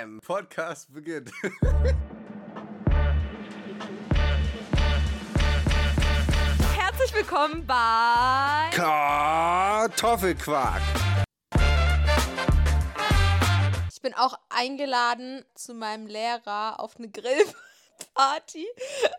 Bam! 0.00 0.20
Podcast 0.24 0.92
beginnt. 0.94 1.30
Herzlich 6.74 7.14
willkommen 7.14 7.66
bei 7.66 8.70
Kartoffelquark. 8.72 10.80
Ich 13.90 14.00
bin 14.00 14.14
auch 14.14 14.38
eingeladen 14.48 15.44
zu 15.54 15.74
meinem 15.74 16.06
Lehrer 16.06 16.80
auf 16.80 16.96
eine 16.96 17.10
Grillparty, 17.10 18.66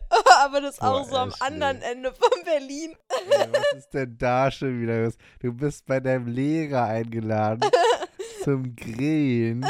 aber 0.40 0.62
das 0.62 0.78
Boah, 0.78 0.88
auch 0.88 1.08
so 1.08 1.16
am 1.16 1.32
anderen 1.42 1.84
Ende 1.84 2.12
von 2.12 2.44
Berlin. 2.44 2.96
Ja, 3.30 3.46
was 3.52 3.74
ist 3.78 3.94
denn 3.94 4.18
da 4.18 4.50
schon 4.50 4.82
wieder 4.82 5.04
los? 5.04 5.14
Du 5.42 5.54
bist 5.54 5.86
bei 5.86 6.00
deinem 6.00 6.26
Lehrer 6.26 6.86
eingeladen 6.86 7.70
zum 8.44 8.76
Grillen. 8.76 9.64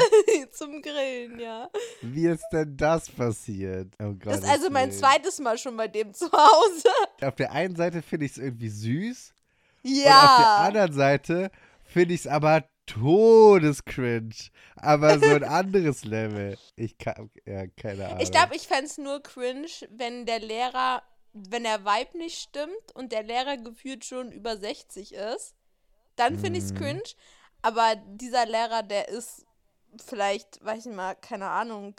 Zum 0.62 0.80
Grillen, 0.82 1.40
ja. 1.40 1.68
Wie 2.02 2.26
ist 2.28 2.44
denn 2.52 2.76
das 2.76 3.10
passiert? 3.10 3.88
Oh 4.00 4.12
Gott. 4.12 4.26
Das 4.26 4.40
ist 4.44 4.48
also 4.48 4.70
mein 4.70 4.92
zweites 4.92 5.38
Mal 5.40 5.58
schon 5.58 5.76
bei 5.76 5.88
dem 5.88 6.14
zu 6.14 6.30
Hause. 6.30 6.88
Auf 7.22 7.34
der 7.34 7.50
einen 7.52 7.74
Seite 7.74 8.00
finde 8.02 8.26
ich 8.26 8.32
es 8.32 8.38
irgendwie 8.38 8.68
süß. 8.68 9.32
Und 9.84 9.90
auf 9.90 9.96
der 9.96 10.04
Ja. 10.04 10.56
anderen 10.58 10.92
Seite 10.92 11.50
finde 11.84 12.14
ich 12.14 12.20
es 12.20 12.26
aber 12.28 12.64
todescringe. 12.86 14.30
Aber 14.76 15.18
so 15.18 15.26
ein 15.34 15.44
anderes 15.62 16.04
Level. 16.04 16.56
Ich 16.76 16.96
kann, 16.98 17.30
ja, 17.44 17.66
keine 17.66 18.06
Ahnung. 18.06 18.20
Ich 18.20 18.30
glaube, 18.30 18.54
ich 18.54 18.68
fände 18.68 18.84
es 18.86 18.98
nur 18.98 19.20
cringe, 19.22 19.66
wenn 19.90 20.26
der 20.26 20.38
Lehrer, 20.40 21.02
wenn 21.32 21.64
der 21.64 21.84
Vibe 21.84 22.18
nicht 22.18 22.38
stimmt 22.38 22.92
und 22.94 23.10
der 23.12 23.22
Lehrer 23.24 23.56
gefühlt 23.56 24.04
schon 24.04 24.30
über 24.30 24.56
60 24.56 25.14
ist. 25.14 25.54
Dann 26.16 26.38
finde 26.38 26.58
ich 26.58 26.64
es 26.66 26.72
Mhm. 26.72 26.76
cringe. 26.78 27.02
Aber 27.62 27.94
dieser 27.96 28.46
Lehrer, 28.46 28.82
der 28.82 29.08
ist 29.08 29.44
vielleicht, 30.04 30.64
weiß 30.64 30.86
ich 30.86 30.92
mal, 30.92 31.14
keine 31.14 31.48
Ahnung. 31.48 31.94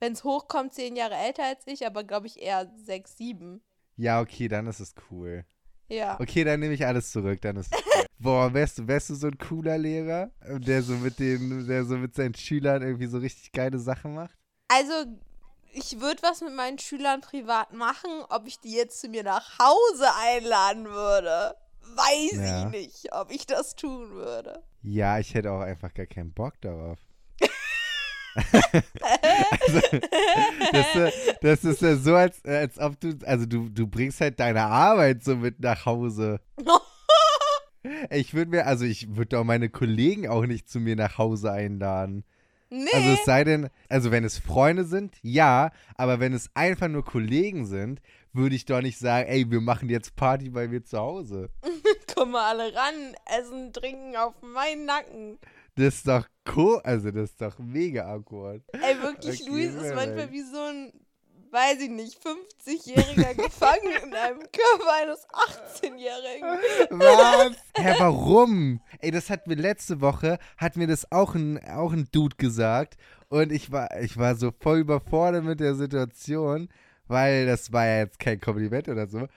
Wenn 0.00 0.14
es 0.14 0.24
hochkommt, 0.24 0.74
zehn 0.74 0.96
Jahre 0.96 1.14
älter 1.14 1.44
als 1.44 1.66
ich, 1.66 1.86
aber 1.86 2.04
glaube 2.04 2.26
ich 2.26 2.40
eher 2.42 2.70
sechs, 2.76 3.16
sieben. 3.16 3.62
Ja, 3.96 4.20
okay, 4.20 4.48
dann 4.48 4.66
ist 4.66 4.80
es 4.80 4.94
cool. 5.10 5.44
Ja. 5.88 6.18
Okay, 6.18 6.42
dann 6.44 6.60
nehme 6.60 6.74
ich 6.74 6.84
alles 6.86 7.12
zurück. 7.12 7.40
Dann 7.42 7.56
ist 7.56 7.70
Boah, 8.18 8.52
wärst 8.54 8.78
du, 8.78 8.86
wärst 8.86 9.10
du 9.10 9.14
so 9.14 9.26
ein 9.26 9.36
cooler 9.38 9.76
Lehrer, 9.78 10.30
der 10.46 10.82
so 10.82 10.94
mit 10.94 11.18
den, 11.18 11.66
der 11.66 11.84
so 11.84 11.96
mit 11.96 12.14
seinen 12.14 12.34
Schülern 12.34 12.82
irgendwie 12.82 13.06
so 13.06 13.18
richtig 13.18 13.52
geile 13.52 13.78
Sachen 13.78 14.14
macht? 14.14 14.36
Also, 14.68 14.92
ich 15.72 16.00
würde 16.00 16.22
was 16.22 16.40
mit 16.40 16.54
meinen 16.54 16.78
Schülern 16.78 17.20
privat 17.20 17.72
machen. 17.72 18.10
Ob 18.30 18.46
ich 18.46 18.58
die 18.60 18.72
jetzt 18.72 19.00
zu 19.00 19.08
mir 19.08 19.22
nach 19.24 19.58
Hause 19.58 20.06
einladen 20.20 20.84
würde, 20.86 21.56
weiß 21.80 22.32
Ja. 22.34 22.60
ich 22.60 22.70
nicht, 22.70 23.12
ob 23.12 23.30
ich 23.30 23.46
das 23.46 23.74
tun 23.74 24.10
würde. 24.12 24.62
Ja, 24.82 25.18
ich 25.18 25.34
hätte 25.34 25.52
auch 25.52 25.60
einfach 25.60 25.94
gar 25.94 26.06
keinen 26.06 26.32
Bock 26.32 26.60
darauf. 26.60 26.98
also, 28.52 29.80
das, 30.72 30.86
das 31.40 31.64
ist 31.64 31.82
ja 31.82 31.96
so, 31.96 32.14
als, 32.14 32.44
als 32.44 32.78
ob 32.78 32.98
du, 32.98 33.18
also 33.26 33.46
du, 33.46 33.68
du 33.68 33.86
bringst 33.86 34.20
halt 34.20 34.40
deine 34.40 34.62
Arbeit 34.62 35.22
so 35.22 35.36
mit 35.36 35.60
nach 35.60 35.86
Hause. 35.86 36.40
Ich 38.10 38.32
würde 38.32 38.52
mir, 38.52 38.66
also 38.66 38.84
ich 38.84 39.16
würde 39.16 39.40
auch 39.40 39.44
meine 39.44 39.68
Kollegen 39.68 40.28
auch 40.28 40.46
nicht 40.46 40.68
zu 40.68 40.78
mir 40.78 40.94
nach 40.94 41.18
Hause 41.18 41.50
einladen. 41.50 42.22
Nee. 42.70 42.86
Also 42.92 43.08
es 43.10 43.24
sei 43.24 43.42
denn, 43.42 43.70
also 43.88 44.12
wenn 44.12 44.22
es 44.22 44.38
Freunde 44.38 44.84
sind, 44.84 45.16
ja, 45.20 45.72
aber 45.96 46.20
wenn 46.20 46.32
es 46.32 46.48
einfach 46.54 46.86
nur 46.86 47.04
Kollegen 47.04 47.66
sind, 47.66 48.00
würde 48.32 48.54
ich 48.54 48.64
doch 48.64 48.80
nicht 48.80 48.98
sagen, 48.98 49.28
ey, 49.28 49.50
wir 49.50 49.60
machen 49.60 49.88
jetzt 49.88 50.16
Party 50.16 50.50
bei 50.50 50.68
mir 50.68 50.82
zu 50.84 50.98
Hause. 50.98 51.50
Kommen 52.14 52.32
wir 52.32 52.42
alle 52.42 52.74
ran, 52.74 53.14
essen, 53.38 53.72
trinken 53.72 54.16
auf 54.16 54.34
meinen 54.42 54.86
Nacken. 54.86 55.38
Das 55.76 55.94
ist 55.94 56.08
doch 56.08 56.26
cool, 56.54 56.80
also 56.84 57.10
das 57.10 57.30
ist 57.30 57.40
doch 57.40 57.58
mega 57.58 58.06
awkward. 58.06 58.62
Ey, 58.72 59.00
wirklich, 59.02 59.40
Okay, 59.40 59.50
Luis 59.50 59.74
ist 59.74 59.94
manchmal 59.94 60.30
wie 60.30 60.42
so 60.42 60.58
ein, 60.58 60.92
weiß 61.50 61.80
ich 61.80 61.88
nicht, 61.88 62.18
50-Jähriger 62.18 63.34
gefangen 63.42 63.92
in 64.04 64.14
einem 64.14 64.40
Körper 64.40 64.92
eines 65.02 65.26
18-Jährigen. 65.82 66.58
Was? 66.90 67.56
Hä, 67.76 67.94
warum? 67.98 68.80
Ey, 69.00 69.10
das 69.10 69.30
hat 69.30 69.46
mir 69.46 69.54
letzte 69.54 70.02
Woche, 70.02 70.38
hat 70.58 70.76
mir 70.76 70.86
das 70.86 71.10
auch 71.10 71.34
ein, 71.34 71.58
auch 71.64 71.92
ein 71.92 72.08
Dude 72.12 72.36
gesagt. 72.36 72.96
Und 73.28 73.50
ich 73.50 73.72
war, 73.72 73.98
ich 74.00 74.18
war 74.18 74.34
so 74.34 74.50
voll 74.60 74.80
überfordert 74.80 75.44
mit 75.44 75.60
der 75.60 75.74
Situation, 75.74 76.68
weil 77.12 77.46
das 77.46 77.72
war 77.72 77.86
ja 77.86 77.98
jetzt 77.98 78.18
kein 78.18 78.40
Kompliment 78.40 78.88
oder 78.88 79.06
so. 79.06 79.28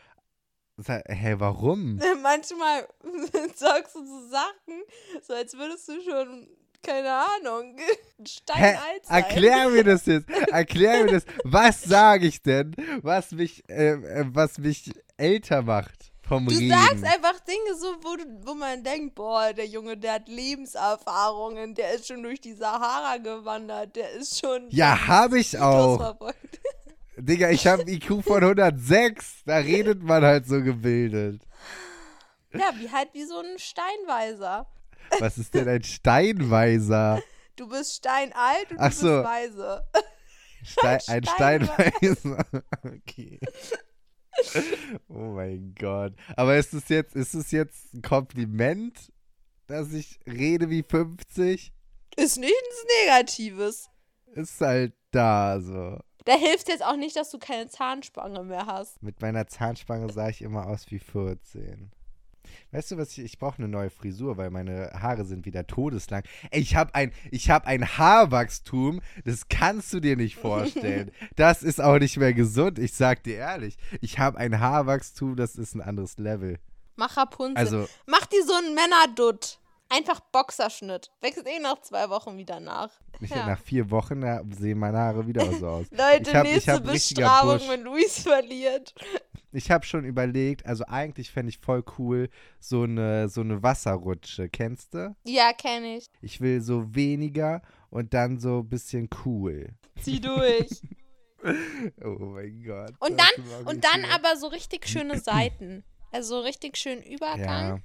Hä, 1.07 1.35
warum? 1.37 1.97
Manchmal 2.23 2.87
sagst 3.55 3.95
du 3.95 4.05
so 4.05 4.27
Sachen, 4.29 4.83
so 5.21 5.33
als 5.33 5.53
würdest 5.57 5.87
du 5.87 5.93
schon, 6.01 6.47
keine 6.81 7.11
Ahnung, 7.13 7.77
steinalt 8.27 9.05
sein. 9.05 9.23
erklär 9.23 9.69
mir 9.69 9.83
das 9.83 10.05
jetzt. 10.05 10.29
Erklär 10.51 11.03
mir 11.05 11.11
das. 11.13 11.25
Was 11.43 11.81
sage 11.83 12.27
ich 12.27 12.41
denn, 12.41 12.75
was 13.01 13.31
mich, 13.31 13.63
äh, 13.69 13.93
äh, 13.93 14.25
was 14.27 14.57
mich 14.57 14.91
älter 15.17 15.61
macht 15.61 16.11
vom 16.27 16.45
Du 16.47 16.55
Reden? 16.55 16.69
sagst 16.69 17.03
einfach 17.05 17.39
Dinge 17.41 17.77
so, 17.79 17.87
wo, 18.01 18.15
du, 18.17 18.25
wo 18.45 18.53
man 18.55 18.83
denkt, 18.83 19.15
boah, 19.15 19.53
der 19.53 19.67
Junge, 19.67 19.95
der 19.95 20.13
hat 20.15 20.27
Lebenserfahrungen, 20.27 21.73
der 21.73 21.93
ist 21.93 22.07
schon 22.07 22.21
durch 22.21 22.41
die 22.41 22.53
Sahara 22.53 23.17
gewandert, 23.17 23.95
der 23.95 24.11
ist 24.11 24.39
schon... 24.39 24.69
Ja, 24.71 25.07
habe 25.07 25.39
ich 25.39 25.57
auch. 25.57 26.17
Digga, 27.17 27.49
ich 27.49 27.65
habe 27.67 27.89
IQ 27.89 28.23
von 28.23 28.43
106. 28.43 29.43
Da 29.45 29.57
redet 29.57 30.03
man 30.03 30.23
halt 30.23 30.47
so 30.47 30.61
gebildet. 30.61 31.41
Ja, 32.53 32.73
wie 32.77 32.89
halt 32.91 33.09
wie 33.13 33.25
so 33.25 33.39
ein 33.39 33.57
Steinweiser. 33.59 34.67
Was 35.19 35.37
ist 35.37 35.53
denn 35.53 35.67
ein 35.67 35.83
Steinweiser? 35.83 37.21
Du 37.55 37.69
bist 37.69 37.95
steinalt 37.95 38.71
und 38.71 38.79
Ach 38.79 38.89
du 38.89 38.95
so. 38.95 39.07
bist 39.21 39.25
weise. 39.25 39.83
Stein, 40.63 40.99
ein 41.07 41.23
Steinweiser. 41.23 41.75
Steinweiser. 42.01 42.63
Okay. 42.83 43.39
Oh 45.07 45.31
mein 45.35 45.73
Gott. 45.79 46.13
Aber 46.35 46.57
ist 46.57 46.73
es 46.73 46.89
jetzt, 46.89 47.15
ist 47.15 47.33
es 47.33 47.51
jetzt 47.51 47.93
ein 47.93 48.01
Kompliment, 48.01 49.13
dass 49.67 49.93
ich 49.93 50.19
rede 50.27 50.69
wie 50.69 50.83
50? 50.83 51.71
Ist 52.17 52.37
nichts 52.37 52.85
Negatives. 53.03 53.89
Ist 54.33 54.59
halt 54.59 54.93
da 55.11 55.61
so. 55.61 55.99
Da 56.25 56.33
hilft 56.33 56.69
jetzt 56.69 56.83
auch 56.83 56.97
nicht, 56.97 57.15
dass 57.15 57.29
du 57.29 57.37
keine 57.37 57.69
Zahnspange 57.69 58.43
mehr 58.43 58.65
hast. 58.65 59.01
Mit 59.01 59.21
meiner 59.21 59.47
Zahnspange 59.47 60.11
sah 60.11 60.29
ich 60.29 60.41
immer 60.41 60.67
aus 60.67 60.89
wie 60.89 60.99
14. 60.99 61.91
Weißt 62.71 62.91
du 62.91 62.97
was, 62.97 63.11
ich, 63.11 63.19
ich 63.19 63.39
brauche 63.39 63.59
eine 63.59 63.67
neue 63.67 63.89
Frisur, 63.89 64.37
weil 64.37 64.49
meine 64.49 64.91
Haare 64.93 65.25
sind 65.25 65.45
wieder 65.45 65.67
todeslang. 65.67 66.23
Ey, 66.51 66.61
ich 66.61 66.75
habe 66.75 66.93
ein, 66.95 67.11
ich 67.31 67.49
hab 67.49 67.65
ein 67.67 67.97
Haarwachstum, 67.97 69.01
das 69.23 69.47
kannst 69.49 69.93
du 69.93 69.99
dir 69.99 70.15
nicht 70.15 70.35
vorstellen. 70.35 71.11
das 71.35 71.63
ist 71.63 71.79
auch 71.79 71.99
nicht 71.99 72.17
mehr 72.17 72.33
gesund, 72.33 72.79
ich 72.79 72.93
sag 72.93 73.23
dir 73.23 73.37
ehrlich. 73.37 73.77
Ich 74.01 74.19
habe 74.19 74.37
ein 74.37 74.59
Haarwachstum, 74.59 75.35
das 75.35 75.55
ist 75.55 75.75
ein 75.75 75.81
anderes 75.81 76.17
Level. 76.17 76.59
Mach 76.95 77.17
Rapunzel. 77.17 77.57
Also, 77.57 77.87
Mach 78.07 78.25
dir 78.25 78.43
so 78.45 78.53
einen 78.53 78.73
Männerdutt. 78.73 79.59
Einfach 79.89 80.19
Boxerschnitt. 80.19 81.11
Wächst 81.21 81.45
eh 81.45 81.59
nach 81.59 81.79
zwei 81.81 82.09
Wochen 82.09 82.37
wieder 82.37 82.59
nach. 82.59 82.89
ich, 83.19 83.29
Ja. 83.29 83.45
nach 83.45 83.59
vier 83.59 83.89
Wochen 83.91 84.21
ja, 84.23 84.41
sehen 84.49 84.79
meine 84.79 84.97
Haare 84.97 85.27
wieder 85.27 85.45
so 85.53 85.67
aus. 85.67 85.85
Leute, 85.91 86.29
ich 86.29 86.35
hab, 86.35 86.45
ich 86.45 86.53
nächste 86.53 86.73
hab 86.73 86.87
richtiger 86.87 87.21
Bestrafung, 87.21 87.69
wenn 87.69 87.81
Luis 87.83 88.19
verliert. 88.19 88.93
Ich 89.51 89.71
habe 89.71 89.85
schon 89.85 90.03
überlegt, 90.03 90.65
also 90.65 90.83
eigentlich 90.85 91.31
fände 91.31 91.49
ich 91.49 91.59
voll 91.59 91.81
cool, 91.97 92.27
so 92.59 92.81
eine, 92.83 93.29
so 93.29 93.39
eine 93.39 93.63
Wasserrutsche. 93.63 94.49
Kennst 94.49 94.93
du? 94.93 95.15
Ja, 95.23 95.53
kenne 95.53 95.95
ich. 95.95 96.07
Ich 96.19 96.41
will 96.41 96.59
so 96.59 96.93
weniger 96.93 97.61
und 97.89 98.13
dann 98.13 98.37
so 98.37 98.59
ein 98.59 98.67
bisschen 98.67 99.07
cool. 99.23 99.69
Zieh 100.01 100.19
durch. 100.19 100.81
Oh 102.03 102.17
mein 102.19 102.63
Gott. 102.65 102.91
Und 102.99 103.17
dann, 103.17 103.65
und 103.65 103.75
ich 103.75 103.81
dann 103.89 104.03
aber 104.03 104.35
so 104.35 104.47
richtig 104.47 104.89
schöne 104.89 105.19
Seiten. 105.19 105.85
Also 106.11 106.41
richtig 106.41 106.75
schön 106.75 107.01
Übergang. 107.01 107.77
Ja. 107.77 107.79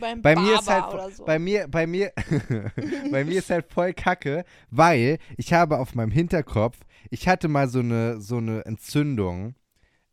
Beim 0.00 0.22
Bei 0.22 0.34
Barber 0.34 0.48
mir 0.50 0.58
ist 0.58 0.68
halt, 0.70 0.94
oder 0.94 1.10
so. 1.10 1.24
bei 1.24 1.38
mir, 1.38 1.68
bei 1.68 1.86
mir, 1.86 2.12
bei 3.10 3.24
mir 3.24 3.38
ist 3.38 3.50
halt 3.50 3.66
voll 3.72 3.92
Kacke, 3.94 4.44
weil 4.70 5.18
ich 5.36 5.52
habe 5.52 5.78
auf 5.78 5.94
meinem 5.94 6.10
Hinterkopf, 6.10 6.78
ich 7.10 7.28
hatte 7.28 7.48
mal 7.48 7.68
so 7.68 7.80
eine, 7.80 8.20
so 8.20 8.38
eine 8.38 8.64
Entzündung, 8.64 9.54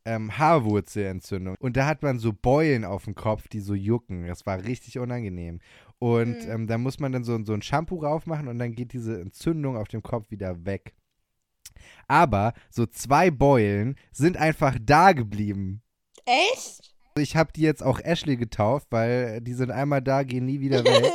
ähm, 0.06 0.38
Haarwurzelentzündung. 0.38 1.56
Und 1.60 1.78
da 1.78 1.86
hat 1.86 2.02
man 2.04 2.18
so 2.20 2.34
Beulen 2.34 2.86
auf 2.86 3.06
dem 3.06 3.16
Kopf, 3.16 3.48
die 3.48 3.60
so 3.60 3.74
jucken. 3.76 4.28
Das 4.28 4.46
war 4.46 4.64
richtig 4.64 4.98
unangenehm. 5.00 5.60
Und 6.00 6.46
Mhm. 6.46 6.52
ähm, 6.52 6.68
da 6.68 6.78
muss 6.80 7.00
man 7.00 7.12
dann 7.12 7.24
so, 7.24 7.38
so 7.46 7.54
ein 7.54 7.62
Shampoo 7.62 7.98
raufmachen 8.00 8.48
und 8.48 8.58
dann 8.58 8.74
geht 8.74 8.94
diese 8.94 9.22
Entzündung 9.22 9.78
auf 9.78 9.88
dem 9.90 10.02
Kopf 10.02 10.32
wieder 10.32 10.66
weg. 10.66 10.96
Aber 12.08 12.54
so 12.70 12.86
zwei 12.86 13.30
Beulen 13.32 13.96
sind 14.12 14.38
einfach 14.38 14.78
da 14.82 15.14
geblieben. 15.14 15.82
Echt? 16.26 16.91
Ich 17.16 17.36
habe 17.36 17.52
die 17.54 17.62
jetzt 17.62 17.84
auch 17.84 18.00
Ashley 18.00 18.38
getauft, 18.38 18.88
weil 18.90 19.42
die 19.42 19.54
sind 19.54 19.72
einmal 19.72 20.02
da, 20.02 20.24
gehen 20.24 20.46
nie 20.46 20.60
wieder 20.60 20.84
weg. 20.84 21.12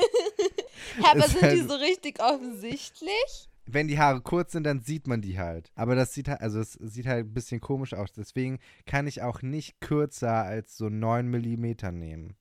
Aber 1.02 1.25
Ist 1.25 1.32
sind 1.32 1.43
halt- 1.43 1.54
die 1.58 1.62
so 1.62 1.75
richtig 1.75 2.20
offensichtlich? 2.20 3.48
Wenn 3.69 3.88
die 3.88 3.98
Haare 3.98 4.20
kurz 4.20 4.52
sind, 4.52 4.62
dann 4.64 4.81
sieht 4.81 5.08
man 5.08 5.22
die 5.22 5.38
halt. 5.38 5.72
Aber 5.75 5.96
das 5.96 6.14
sieht 6.14 6.28
halt, 6.28 6.40
also 6.40 6.60
es 6.60 6.75
sieht 6.75 7.06
halt 7.06 7.26
ein 7.26 7.34
bisschen 7.34 7.60
komisch 7.60 7.94
aus. 7.94 8.12
Deswegen 8.12 8.60
kann 8.87 9.08
ich 9.08 9.22
auch 9.22 9.43
nicht 9.43 9.81
kürzer 9.81 10.44
als 10.44 10.76
so 10.76 10.88
9 10.88 11.28
mm 11.28 11.75
nehmen. 11.99 12.37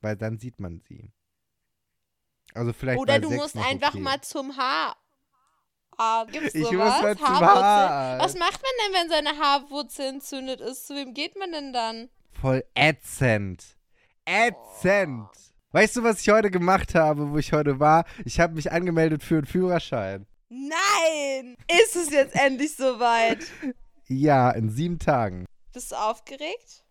Weil 0.00 0.16
dann 0.16 0.38
sieht 0.38 0.60
man 0.60 0.80
sie. 0.80 1.10
Also 2.54 2.72
vielleicht 2.72 3.00
Oder 3.00 3.18
du 3.18 3.30
musst 3.30 3.56
einfach 3.56 3.94
okay. 3.94 4.00
mal 4.00 4.20
zum 4.20 4.56
Haar 4.56 4.96
hart. 6.00 6.32
Gibt's 6.32 6.54
Ich 6.54 6.62
muss 6.62 6.70
sowas? 6.72 7.02
mal 7.02 7.16
zum? 7.16 7.26
Haararzt. 7.28 8.24
Was 8.24 8.34
macht 8.38 8.62
man 8.62 8.72
denn, 8.84 8.94
wenn 8.94 9.08
seine 9.10 9.38
Haarwurzel 9.38 10.06
entzündet 10.06 10.60
ist? 10.60 10.86
Zu 10.86 10.94
wem 10.94 11.14
geht 11.14 11.38
man 11.38 11.52
denn 11.52 11.72
dann? 11.72 12.08
Voll 12.32 12.64
ätzend. 12.74 13.76
Ätzend. 14.24 15.28
Weißt 15.72 15.96
du, 15.96 16.02
was 16.02 16.20
ich 16.20 16.28
heute 16.30 16.50
gemacht 16.50 16.94
habe, 16.94 17.30
wo 17.30 17.38
ich 17.38 17.52
heute 17.52 17.78
war? 17.78 18.04
Ich 18.24 18.40
habe 18.40 18.54
mich 18.54 18.72
angemeldet 18.72 19.22
für 19.22 19.36
einen 19.36 19.46
Führerschein. 19.46 20.26
Nein! 20.48 21.56
Ist 21.82 21.94
es 21.96 22.10
jetzt 22.10 22.34
endlich 22.34 22.74
soweit? 22.74 23.38
Ja, 24.08 24.50
in 24.50 24.68
sieben 24.70 24.98
Tagen. 24.98 25.46
Bist 25.72 25.92
du 25.92 25.96
aufgeregt? 25.96 26.84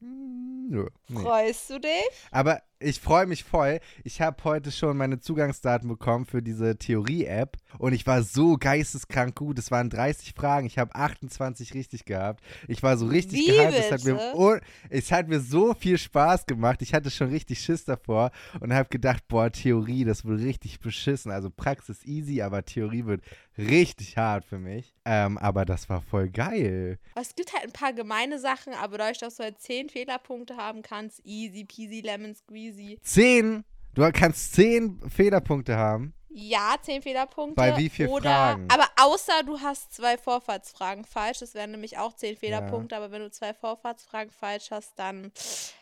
Hm, 0.00 0.68
Nö. 0.68 0.88
Nee. 1.08 1.22
Freust 1.22 1.70
du 1.70 1.80
dich? 1.80 2.10
Aber 2.30 2.60
ich 2.80 3.00
freue 3.00 3.26
mich 3.26 3.44
voll. 3.44 3.80
Ich 4.04 4.20
habe 4.20 4.42
heute 4.44 4.70
schon 4.70 4.96
meine 4.96 5.20
Zugangsdaten 5.20 5.88
bekommen 5.88 6.26
für 6.26 6.42
diese 6.42 6.76
Theorie-App 6.76 7.56
und 7.78 7.92
ich 7.92 8.06
war 8.06 8.22
so 8.22 8.56
geisteskrank 8.56 9.34
gut. 9.34 9.58
Es 9.58 9.70
waren 9.70 9.90
30 9.90 10.34
Fragen. 10.34 10.66
Ich 10.66 10.78
habe 10.78 10.94
28 10.94 11.74
richtig 11.74 12.04
gehabt. 12.04 12.42
Ich 12.68 12.82
war 12.82 12.96
so 12.96 13.06
richtig 13.06 13.40
Wie 13.40 13.46
gehypt. 13.46 13.74
Es 13.74 13.92
hat, 13.92 14.04
mir, 14.04 14.60
es 14.90 15.12
hat 15.12 15.28
mir 15.28 15.40
so 15.40 15.74
viel 15.74 15.98
Spaß 15.98 16.46
gemacht. 16.46 16.82
Ich 16.82 16.94
hatte 16.94 17.10
schon 17.10 17.28
richtig 17.28 17.60
Schiss 17.60 17.84
davor 17.84 18.30
und 18.60 18.72
habe 18.72 18.88
gedacht, 18.88 19.26
boah, 19.28 19.50
Theorie, 19.50 20.04
das 20.04 20.24
wird 20.24 20.40
richtig 20.40 20.80
beschissen. 20.80 21.32
Also 21.32 21.50
Praxis 21.50 22.04
easy, 22.04 22.42
aber 22.42 22.64
Theorie 22.64 23.06
wird 23.06 23.22
richtig 23.58 24.16
hart 24.16 24.44
für 24.44 24.58
mich. 24.58 24.94
Ähm, 25.04 25.36
aber 25.38 25.64
das 25.64 25.88
war 25.88 26.00
voll 26.00 26.28
geil. 26.28 26.98
Es 27.16 27.34
gibt 27.34 27.52
halt 27.52 27.64
ein 27.64 27.72
paar 27.72 27.92
gemeine 27.92 28.38
Sachen, 28.38 28.72
aber 28.74 28.98
dadurch, 28.98 29.18
dass 29.18 29.36
du 29.36 29.42
halt 29.42 29.60
10 29.60 29.88
Fehlerpunkte 29.88 30.56
haben 30.56 30.82
kannst, 30.82 31.20
easy 31.24 31.64
peasy 31.64 32.00
lemon 32.00 32.34
squeezy. 32.72 32.98
Zehn. 33.02 33.64
Du 33.94 34.10
kannst 34.12 34.54
zehn 34.54 35.00
Fehlerpunkte 35.08 35.76
haben. 35.76 36.14
Ja, 36.30 36.76
10 36.80 37.02
Fehlerpunkte. 37.02 37.56
Bei 37.56 37.76
wie 37.76 37.88
viel 37.88 38.06
oder, 38.06 38.30
Fragen? 38.30 38.68
Aber 38.70 38.86
außer 38.96 39.42
du 39.44 39.58
hast 39.58 39.92
zwei 39.92 40.16
Vorfahrtsfragen 40.16 41.04
falsch, 41.04 41.40
das 41.40 41.54
wären 41.54 41.72
nämlich 41.72 41.98
auch 41.98 42.14
10 42.14 42.36
Fehlerpunkte, 42.36 42.96
aber 42.96 43.10
wenn 43.10 43.22
du 43.22 43.30
zwei 43.30 43.54
Vorfahrtsfragen 43.54 44.30
falsch 44.30 44.70
hast, 44.70 44.92
dann 44.96 45.32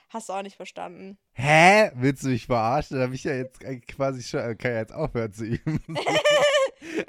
hast 0.08 0.28
du 0.28 0.32
auch 0.32 0.42
nicht 0.42 0.56
verstanden. 0.56 1.18
Hä? 1.34 1.90
Willst 1.96 2.22
du 2.22 2.28
mich 2.28 2.46
verarschen? 2.46 2.96
Dann 2.96 3.06
habe 3.08 3.14
ich 3.16 3.24
ja 3.24 3.34
jetzt 3.34 3.60
quasi 3.88 4.22
schon, 4.22 4.40
äh, 4.40 4.54
kann 4.54 4.72
ja 4.72 4.78
jetzt 4.78 4.94
aufhören 4.94 5.32
zu 5.32 5.44
üben. 5.44 5.82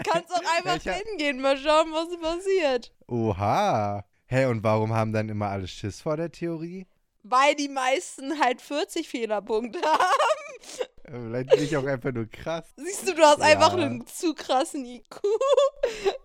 Kannst 0.03 0.33
auch 0.33 0.57
einfach 0.57 0.85
hab- 0.85 1.03
hingehen, 1.05 1.39
mal 1.39 1.57
schauen, 1.57 1.91
was 1.93 2.19
passiert. 2.19 2.93
Oha. 3.07 4.03
Hä, 4.25 4.45
und 4.45 4.61
warum 4.61 4.93
haben 4.93 5.13
dann 5.13 5.29
immer 5.29 5.47
alle 5.47 5.69
Schiss 5.69 6.01
vor 6.01 6.17
der 6.17 6.31
Theorie? 6.31 6.85
Weil 7.29 7.55
die 7.55 7.69
meisten 7.69 8.39
halt 8.39 8.61
40 8.61 9.07
Fehlerpunkte 9.09 9.81
haben. 9.83 11.29
Vielleicht 11.29 11.49
bin 11.49 11.63
ich 11.63 11.75
auch 11.77 11.85
einfach 11.85 12.11
nur 12.11 12.25
krass. 12.29 12.65
Siehst 12.75 13.07
du, 13.07 13.13
du 13.15 13.21
hast 13.21 13.39
Ja. 13.39 13.45
einfach 13.45 13.73
einen 13.73 14.05
zu 14.07 14.33
krassen 14.33 14.85
IQ. 14.85 15.21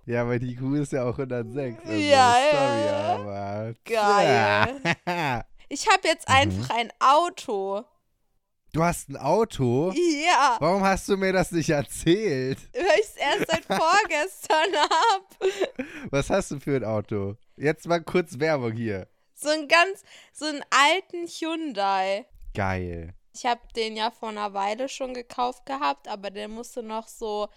Ja, 0.06 0.26
weil 0.26 0.38
die 0.40 0.52
IQ 0.52 0.74
ist 0.80 0.92
ja 0.92 1.04
auch 1.04 1.16
106. 1.18 1.78
Also, 1.84 1.92
Ja, 1.92 2.34
sorry, 2.50 2.86
ja. 2.86 3.14
aber. 3.14 3.74
Geil. 3.84 4.80
Ja. 5.06 5.44
Ich 5.68 5.86
habe 5.88 6.06
jetzt 6.06 6.28
Mhm. 6.28 6.34
einfach 6.34 6.70
ein 6.76 6.92
Auto. 7.00 7.82
Du 8.74 8.82
hast 8.84 9.08
ein 9.08 9.16
Auto? 9.16 9.90
Ja, 9.92 10.56
Warum 10.60 10.82
hast 10.82 11.08
du 11.08 11.16
mir 11.16 11.32
das 11.32 11.50
nicht 11.52 11.70
erzählt? 11.70 12.58
weil 12.74 12.82
ich 13.00 13.06
es 13.06 13.16
erst 13.16 13.50
seit 13.50 13.64
vorgestern 13.66 14.74
habe. 14.76 15.52
Was 16.10 16.28
hast 16.28 16.50
du 16.50 16.60
für 16.60 16.76
ein 16.76 16.84
Auto? 16.84 17.36
Jetzt 17.56 17.86
mal 17.86 18.02
kurz 18.02 18.38
Werbung 18.38 18.72
hier. 18.72 19.06
So 19.42 19.50
einen 19.50 19.68
ganz, 19.68 20.02
so 20.32 20.46
einen 20.46 20.62
alten 20.70 21.26
Hyundai. 21.26 22.26
Geil. 22.54 23.14
Ich 23.34 23.46
habe 23.46 23.60
den 23.74 23.96
ja 23.96 24.10
vor 24.10 24.28
einer 24.28 24.54
Weile 24.54 24.88
schon 24.88 25.14
gekauft 25.14 25.66
gehabt, 25.66 26.06
aber 26.06 26.30
der 26.30 26.48
musste 26.48 26.82
noch 26.82 27.08
so 27.08 27.48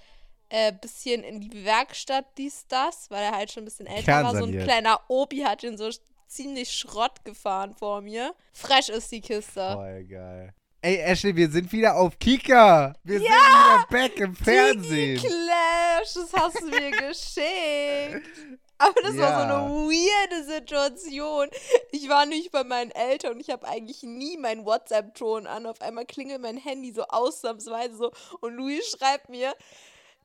äh, 0.49 0.71
bisschen 0.71 1.23
in 1.23 1.41
die 1.41 1.65
Werkstatt 1.65 2.25
dies, 2.37 2.65
das, 2.67 3.09
weil 3.11 3.23
er 3.23 3.31
halt 3.31 3.51
schon 3.51 3.63
ein 3.63 3.65
bisschen 3.65 3.87
älter 3.87 4.23
war. 4.23 4.35
So 4.35 4.45
ein 4.45 4.63
kleiner 4.63 4.99
Obi 5.09 5.41
hat 5.41 5.63
den 5.63 5.77
so 5.77 5.89
ziemlich 6.27 6.71
Schrott 6.71 7.23
gefahren 7.23 7.73
vor 7.73 8.01
mir. 8.01 8.33
Fresh 8.53 8.89
ist 8.89 9.11
die 9.11 9.21
Kiste. 9.21 9.73
Voll 9.73 10.05
geil. 10.05 10.53
Ey, 10.81 10.97
Ashley, 10.97 11.35
wir 11.35 11.49
sind 11.49 11.71
wieder 11.71 11.95
auf 11.95 12.19
Kika. 12.19 12.93
Wir 13.03 13.19
sind 13.19 13.27
wieder 13.27 13.85
back 13.89 14.19
im 14.19 14.35
Fernsehen. 14.35 15.17
Clash, 15.19 16.13
das 16.13 16.33
hast 16.33 16.61
du 16.61 16.67
mir 16.67 16.91
geschickt. 17.09 18.27
Aber 18.77 19.01
das 19.01 19.11
war 19.11 19.13
so 19.13 19.21
Ja. 19.21 19.43
eine 19.43 19.69
weirde 19.71 20.43
Situation. 20.43 21.49
Ich 21.91 22.09
war 22.09 22.25
nicht 22.25 22.51
bei 22.51 22.63
meinen 22.63 22.91
Eltern 22.91 23.33
und 23.33 23.39
ich 23.39 23.49
habe 23.49 23.67
eigentlich 23.67 24.03
nie 24.03 24.37
meinen 24.37 24.65
WhatsApp-Ton 24.65 25.47
an. 25.47 25.65
Auf 25.65 25.81
einmal 25.81 26.05
klingelt 26.05 26.41
mein 26.41 26.57
Handy 26.57 26.91
so 26.91 27.03
ausnahmsweise 27.03 27.95
so 27.95 28.11
und 28.41 28.53
Louis 28.55 28.85
schreibt 28.97 29.29
mir, 29.29 29.55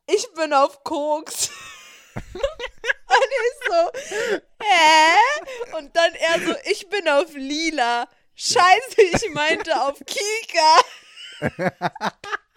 ich 0.06 0.26
bin 0.34 0.52
auf 0.52 0.82
Koks. 0.82 1.50
und 2.14 2.24
ich 2.34 3.68
so, 3.68 3.90
hä? 4.62 5.76
Und 5.78 5.96
dann 5.96 6.12
er 6.14 6.40
so, 6.46 6.54
ich 6.70 6.88
bin 6.88 7.08
auf 7.08 7.32
Lila. 7.34 8.08
Scheiße, 8.34 9.02
ich 9.12 9.30
meinte 9.30 9.80
auf 9.80 9.98
Kika. 10.06 10.80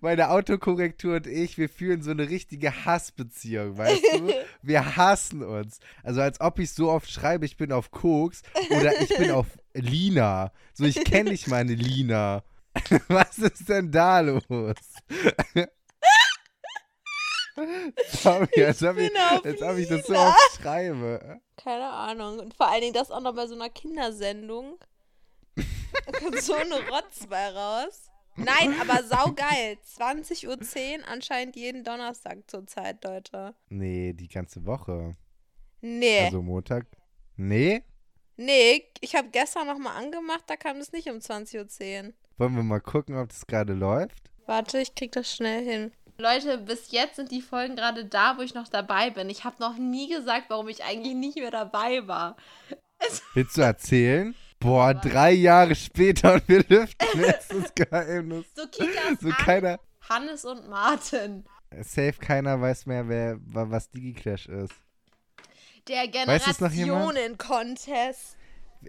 Meine 0.00 0.30
Autokorrektur 0.30 1.16
und 1.16 1.26
ich, 1.26 1.58
wir 1.58 1.68
führen 1.68 2.02
so 2.02 2.10
eine 2.10 2.28
richtige 2.28 2.84
Hassbeziehung, 2.84 3.76
weißt 3.76 4.02
du? 4.14 4.32
Wir 4.62 4.96
hassen 4.96 5.42
uns. 5.42 5.80
Also 6.02 6.20
als 6.20 6.40
ob 6.40 6.58
ich 6.58 6.72
so 6.72 6.90
oft 6.90 7.10
schreibe, 7.10 7.46
ich 7.46 7.56
bin 7.56 7.72
auf 7.72 7.90
Koks 7.90 8.42
oder 8.70 9.00
ich 9.00 9.08
bin 9.16 9.30
auf 9.30 9.46
Lina. 9.72 10.52
So, 10.74 10.84
ich 10.84 11.02
kenne 11.04 11.30
nicht 11.30 11.48
meine 11.48 11.74
Lina. 11.74 12.42
Was 13.08 13.38
ist 13.38 13.68
denn 13.68 13.90
da 13.90 14.20
los? 14.20 14.42
Sorry, 18.08 18.64
als 18.64 18.82
ob 18.82 18.96
ich, 18.96 19.10
als 19.18 19.62
ob 19.62 19.76
ich 19.76 19.88
das 19.88 20.06
so 20.06 20.14
oft 20.14 20.60
schreibe. 20.60 21.40
Keine 21.56 21.88
Ahnung. 21.88 22.38
Und 22.38 22.54
vor 22.54 22.68
allen 22.68 22.80
Dingen 22.80 22.94
das 22.94 23.10
auch 23.10 23.20
noch 23.20 23.34
bei 23.34 23.46
so 23.46 23.54
einer 23.54 23.68
Kindersendung. 23.68 24.78
Da 25.56 26.12
kommt 26.18 26.40
so 26.40 26.54
eine 26.54 26.76
Rotz 26.88 27.26
bei 27.28 27.48
raus. 27.48 28.09
Nein, 28.44 28.74
aber 28.80 29.02
saugeil. 29.04 29.78
20.10 29.96 30.46
Uhr 30.48 31.08
anscheinend 31.08 31.56
jeden 31.56 31.84
Donnerstag 31.84 32.38
zurzeit, 32.46 33.04
Leute. 33.04 33.54
Nee, 33.68 34.12
die 34.12 34.28
ganze 34.28 34.64
Woche. 34.66 35.16
Nee. 35.80 36.24
Also 36.24 36.42
Montag. 36.42 36.86
Nee? 37.36 37.82
nee, 38.40 38.84
ich 39.00 39.14
habe 39.14 39.28
gestern 39.30 39.66
nochmal 39.66 39.96
angemacht, 39.96 40.44
da 40.46 40.56
kam 40.56 40.78
es 40.78 40.92
nicht 40.92 41.08
um 41.08 41.18
20.10 41.18 42.06
Uhr. 42.06 42.12
Wollen 42.38 42.56
wir 42.56 42.62
mal 42.62 42.80
gucken, 42.80 43.16
ob 43.16 43.28
das 43.28 43.46
gerade 43.46 43.74
läuft? 43.74 44.30
Warte, 44.46 44.78
ich 44.80 44.94
krieg 44.94 45.12
das 45.12 45.32
schnell 45.32 45.64
hin. 45.64 45.92
Leute, 46.18 46.58
bis 46.58 46.90
jetzt 46.90 47.16
sind 47.16 47.30
die 47.30 47.40
Folgen 47.40 47.76
gerade 47.76 48.04
da, 48.04 48.36
wo 48.36 48.42
ich 48.42 48.54
noch 48.54 48.68
dabei 48.68 49.10
bin. 49.10 49.30
Ich 49.30 49.44
habe 49.44 49.56
noch 49.60 49.76
nie 49.76 50.08
gesagt, 50.08 50.46
warum 50.48 50.68
ich 50.68 50.84
eigentlich 50.84 51.14
nicht 51.14 51.36
mehr 51.36 51.50
dabei 51.50 52.06
war. 52.06 52.36
Willst 53.34 53.56
du 53.56 53.62
erzählen? 53.62 54.34
Boah, 54.60 54.94
drei 54.94 55.32
Jahre 55.32 55.74
später 55.74 56.34
und 56.34 56.46
wir 56.48 56.64
lüften 56.68 57.08
jetzt 57.20 57.52
das 57.52 57.74
Geheimnis. 57.74 58.46
So 58.54 58.66
Kikas 58.68 59.18
So 59.20 59.30
keiner, 59.30 59.80
Hannes 60.08 60.44
und 60.44 60.68
Martin. 60.68 61.44
safe 61.82 62.14
keiner 62.20 62.60
weiß 62.60 62.86
mehr, 62.86 63.08
wer, 63.08 63.38
wa- 63.40 63.68
was 63.70 63.90
DigiClash 63.90 64.46
ist. 64.46 64.72
Der? 65.88 66.06
Generationen-Contest. 66.08 68.36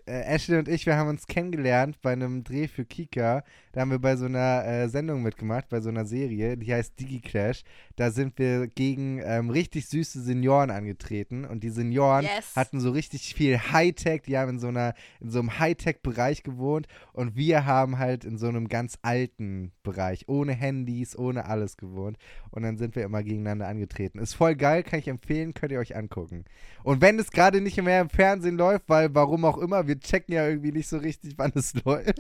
Äh, 0.05 0.21
Ashley 0.21 0.57
und 0.57 0.67
ich, 0.67 0.85
wir 0.85 0.95
haben 0.95 1.09
uns 1.09 1.27
kennengelernt 1.27 2.01
bei 2.01 2.13
einem 2.13 2.43
Dreh 2.43 2.67
für 2.67 2.85
Kika. 2.85 3.43
Da 3.73 3.81
haben 3.81 3.91
wir 3.91 3.99
bei 3.99 4.15
so 4.15 4.25
einer 4.25 4.65
äh, 4.65 4.89
Sendung 4.89 5.21
mitgemacht, 5.21 5.69
bei 5.69 5.81
so 5.81 5.89
einer 5.89 6.05
Serie, 6.05 6.57
die 6.57 6.73
heißt 6.73 6.99
DigiClash. 6.99 7.63
Da 7.95 8.11
sind 8.11 8.37
wir 8.39 8.67
gegen 8.67 9.21
ähm, 9.23 9.49
richtig 9.49 9.87
süße 9.87 10.21
Senioren 10.21 10.71
angetreten 10.71 11.45
und 11.45 11.63
die 11.63 11.69
Senioren 11.69 12.23
Yes. 12.23 12.55
hatten 12.55 12.79
so 12.79 12.91
richtig 12.91 13.33
viel 13.35 13.57
Hightech. 13.59 14.23
Die 14.23 14.37
haben 14.37 14.49
in 14.51 14.59
so 14.59 14.67
einer 14.67 14.93
in 15.19 15.29
so 15.29 15.39
einem 15.39 15.59
Hightech-Bereich 15.59 16.43
gewohnt 16.43 16.87
und 17.13 17.35
wir 17.35 17.65
haben 17.65 17.97
halt 17.99 18.25
in 18.25 18.37
so 18.37 18.47
einem 18.47 18.67
ganz 18.67 18.97
alten 19.01 19.71
Bereich, 19.83 20.27
ohne 20.27 20.53
Handys, 20.53 21.17
ohne 21.17 21.45
alles 21.45 21.77
gewohnt. 21.77 22.17
Und 22.49 22.63
dann 22.63 22.77
sind 22.77 22.95
wir 22.95 23.03
immer 23.03 23.23
gegeneinander 23.23 23.67
angetreten. 23.67 24.19
Ist 24.19 24.33
voll 24.33 24.55
geil, 24.55 24.83
kann 24.83 24.99
ich 24.99 25.07
empfehlen, 25.07 25.53
könnt 25.53 25.71
ihr 25.71 25.79
euch 25.79 25.95
angucken. 25.95 26.45
Und 26.83 27.01
wenn 27.01 27.19
es 27.19 27.31
gerade 27.31 27.61
nicht 27.61 27.81
mehr 27.81 28.01
im 28.01 28.09
Fernsehen 28.09 28.57
läuft, 28.57 28.89
weil 28.89 29.13
warum 29.15 29.45
auch 29.45 29.57
immer, 29.57 29.80
wir 29.87 29.99
checken 29.99 30.33
ja 30.33 30.47
irgendwie 30.47 30.71
nicht 30.71 30.87
so 30.89 30.97
richtig, 30.97 31.37
wann 31.37 31.51
es 31.55 31.73
läuft, 31.85 32.15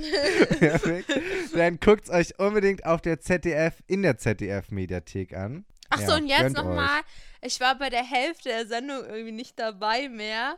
Perfekt. 0.59 1.09
dann 1.53 1.79
guckt 1.79 2.05
es 2.05 2.09
euch 2.09 2.39
unbedingt 2.39 2.85
auf 2.85 3.01
der 3.01 3.19
ZDF, 3.19 3.75
in 3.87 4.01
der 4.03 4.17
ZDF-Mediathek 4.17 5.35
an. 5.35 5.65
Ach 5.89 5.99
so, 5.99 6.11
Ja, 6.11 6.15
und 6.17 6.27
jetzt 6.27 6.55
nochmal. 6.55 7.01
Ich 7.41 7.59
war 7.59 7.77
bei 7.77 7.89
der 7.89 8.03
Hälfte 8.03 8.49
der 8.49 8.65
Sendung 8.67 9.03
irgendwie 9.05 9.31
nicht 9.31 9.59
dabei 9.59 10.07
mehr. 10.09 10.57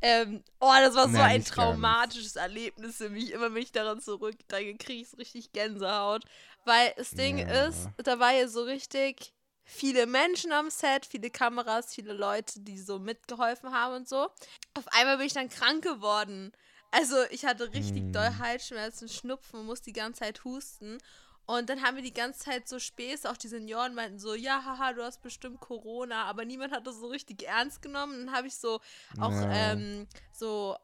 Ähm, 0.00 0.42
oh, 0.60 0.72
das 0.80 0.94
war 0.94 1.06
so 1.08 1.14
Na, 1.14 1.24
ein 1.24 1.44
traumatisches 1.44 2.36
Erlebnis 2.36 2.96
für 2.96 3.08
mich. 3.08 3.32
Immer 3.32 3.54
wenn 3.54 3.62
ich 3.62 3.72
daran 3.72 4.00
zurückdenke, 4.00 4.76
kriege 4.76 5.02
ich 5.02 5.18
richtig 5.18 5.52
Gänsehaut. 5.52 6.24
Weil 6.66 6.92
das 6.96 7.10
Ding 7.10 7.38
Ja. 7.38 7.66
ist, 7.66 7.88
da 7.98 8.18
war 8.18 8.32
ja 8.32 8.46
so 8.48 8.62
richtig 8.62 9.32
viele 9.64 10.06
Menschen 10.06 10.52
am 10.52 10.70
Set, 10.70 11.06
viele 11.06 11.30
Kameras, 11.30 11.94
viele 11.94 12.12
Leute, 12.12 12.60
die 12.60 12.78
so 12.78 12.98
mitgeholfen 12.98 13.72
haben 13.72 13.94
und 13.96 14.08
so. 14.08 14.28
Auf 14.74 14.86
einmal 14.88 15.16
bin 15.18 15.26
ich 15.26 15.32
dann 15.32 15.48
krank 15.48 15.82
geworden. 15.82 16.52
Also 16.90 17.16
ich 17.30 17.44
hatte 17.44 17.72
richtig 17.72 18.04
Hm. 18.04 18.12
doll 18.12 18.38
Halsschmerzen, 18.38 19.08
Schnupfen, 19.08 19.64
musste 19.66 19.86
die 19.86 19.92
ganze 19.92 20.20
Zeit 20.20 20.44
husten. 20.44 20.98
Und 21.46 21.68
dann 21.68 21.82
haben 21.82 21.96
wir 21.96 22.02
die 22.02 22.14
ganze 22.14 22.40
Zeit 22.40 22.68
so 22.68 22.78
Späße, 22.78 23.30
auch 23.30 23.36
die 23.36 23.48
Senioren 23.48 23.94
meinten 23.94 24.18
so, 24.18 24.34
ja, 24.34 24.64
haha, 24.64 24.94
du 24.94 25.02
hast 25.02 25.20
bestimmt 25.20 25.60
Corona, 25.60 26.24
aber 26.24 26.46
niemand 26.46 26.72
hat 26.72 26.86
das 26.86 26.96
so 26.96 27.08
richtig 27.08 27.42
ernst 27.42 27.82
genommen. 27.82 28.26
Dann 28.26 28.34
habe 28.34 28.46
ich 28.46 28.56
so 28.56 28.80
auch 29.18 29.42
Ja. 29.42 29.48
ähm, 29.50 30.06
so 30.32 30.76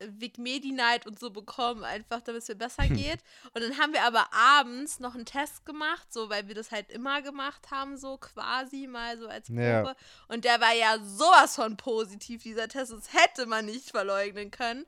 Vic 0.00 0.38
Medi 0.38 0.72
Night 0.72 1.06
und 1.06 1.18
so 1.18 1.30
bekommen, 1.30 1.84
einfach 1.84 2.20
damit 2.22 2.42
es 2.42 2.48
mir 2.48 2.54
besser 2.54 2.88
geht. 2.88 3.18
Und 3.54 3.62
dann 3.62 3.78
haben 3.78 3.92
wir 3.92 4.02
aber 4.04 4.26
abends 4.32 4.98
noch 5.00 5.14
einen 5.14 5.26
Test 5.26 5.66
gemacht, 5.66 6.12
so 6.12 6.30
weil 6.30 6.48
wir 6.48 6.54
das 6.54 6.70
halt 6.70 6.90
immer 6.90 7.22
gemacht 7.22 7.70
haben, 7.70 7.96
so 7.96 8.16
quasi 8.16 8.86
mal 8.86 9.18
so 9.18 9.28
als 9.28 9.48
Probe. 9.48 9.60
Ja. 9.60 9.94
Und 10.28 10.44
der 10.44 10.60
war 10.60 10.72
ja 10.72 10.98
sowas 11.02 11.56
von 11.56 11.76
positiv, 11.76 12.42
dieser 12.42 12.68
Test. 12.68 12.92
Das 12.92 13.12
hätte 13.12 13.46
man 13.46 13.66
nicht 13.66 13.90
verleugnen 13.90 14.50
können. 14.50 14.86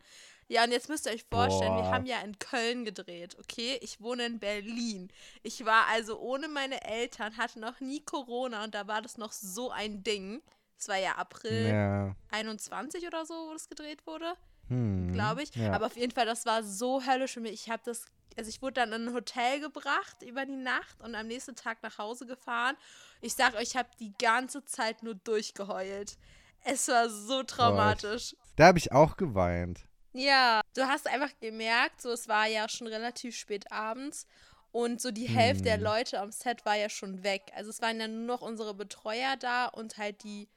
Ja, 0.49 0.65
und 0.65 0.73
jetzt 0.73 0.89
müsst 0.89 1.07
ihr 1.07 1.13
euch 1.13 1.25
vorstellen, 1.31 1.77
wir 1.77 1.83
Boah. 1.83 1.93
haben 1.93 2.05
ja 2.05 2.21
in 2.21 2.39
Köln 2.39 2.85
gedreht, 2.85 3.37
okay? 3.39 3.79
Ich 3.81 4.01
wohne 4.01 4.27
in 4.27 4.39
Berlin. 4.39 5.11
Ich 5.43 5.65
war 5.65 5.87
also 5.87 6.19
ohne 6.19 6.49
meine 6.49 6.85
Eltern, 6.85 7.37
hatte 7.37 7.59
noch 7.59 7.81
nie 7.81 8.01
Corona 8.01 8.65
und 8.65 8.75
da 8.75 8.87
war 8.87 9.01
das 9.01 9.17
noch 9.17 9.33
so 9.33 9.71
ein 9.71 10.03
Ding. 10.03 10.43
Es 10.79 10.89
war 10.89 10.99
ja 10.99 11.13
April 11.13 11.69
Ja. 11.69 12.17
21 12.33 13.07
oder 13.07 13.25
so, 13.25 13.35
wo 13.49 13.53
das 13.53 13.69
gedreht 13.69 14.07
wurde 14.07 14.35
Hm. 14.73 15.13
glaube 15.13 15.43
ich. 15.43 15.55
Ja. 15.55 15.73
Aber 15.73 15.87
auf 15.87 15.97
jeden 15.97 16.13
Fall, 16.13 16.27
das 16.27 16.47
war 16.47 16.63
so 16.63 17.05
höllisch 17.05 17.33
für 17.35 17.41
mich. 17.41 17.53
Ich 17.53 17.71
habe 17.71 17.83
das, 17.85 18.07
also 18.37 18.49
ich 18.49 18.63
wurde 18.63 18.75
dann 18.75 18.93
in 18.93 19.09
ein 19.09 19.15
Hotel 19.15 19.61
gebracht 19.61 20.23
über 20.23 20.47
die 20.47 20.57
Nacht 20.57 21.01
und 21.01 21.15
am 21.15 21.27
nächsten 21.27 21.55
Tag 21.55 21.83
nach 21.83 21.99
Hause 21.99 22.27
gefahren. 22.27 22.77
Ich 23.21 23.35
sag 23.35 23.55
euch, 23.55 23.63
ich 23.63 23.77
habe 23.77 23.89
die 24.01 24.13
ganze 24.19 24.65
Zeit 24.65 25.03
nur 25.03 25.15
durchgeheult. 25.15 26.17
Es 26.65 26.89
war 26.89 27.11
so 27.11 27.43
traumatisch. 27.43 28.35
Da 28.57 28.67
habe 28.67 28.79
ich 28.79 28.93
auch 28.93 29.17
geweint. 29.17 29.81
Ja, 30.15 30.61
du 30.75 30.83
hast 30.87 31.07
einfach 31.07 31.31
gemerkt, 31.41 32.03
so 32.03 32.11
es 32.11 32.29
war 32.29 32.47
ja 32.47 32.69
schon 32.69 32.87
relativ 32.87 33.35
spät 33.37 33.73
abends 33.73 34.27
und 34.71 35.01
so 35.01 35.11
die 35.11 35.29
Hälfte 35.29 35.65
der 35.65 35.77
Hm. 35.77 35.83
Leute 35.85 36.21
am 36.21 36.33
Set 36.33 36.65
war 36.65 36.77
ja 36.77 36.89
schon 36.89 37.23
weg. 37.23 37.51
Also 37.55 37.71
es 37.71 37.81
waren 37.83 37.99
ja 38.01 38.09
nur 38.09 38.27
noch 38.27 38.43
unsere 38.43 38.75
Betreuer 38.75 39.37
da 39.37 39.67
und 39.67 39.97
halt 39.99 40.23
die 40.23 40.49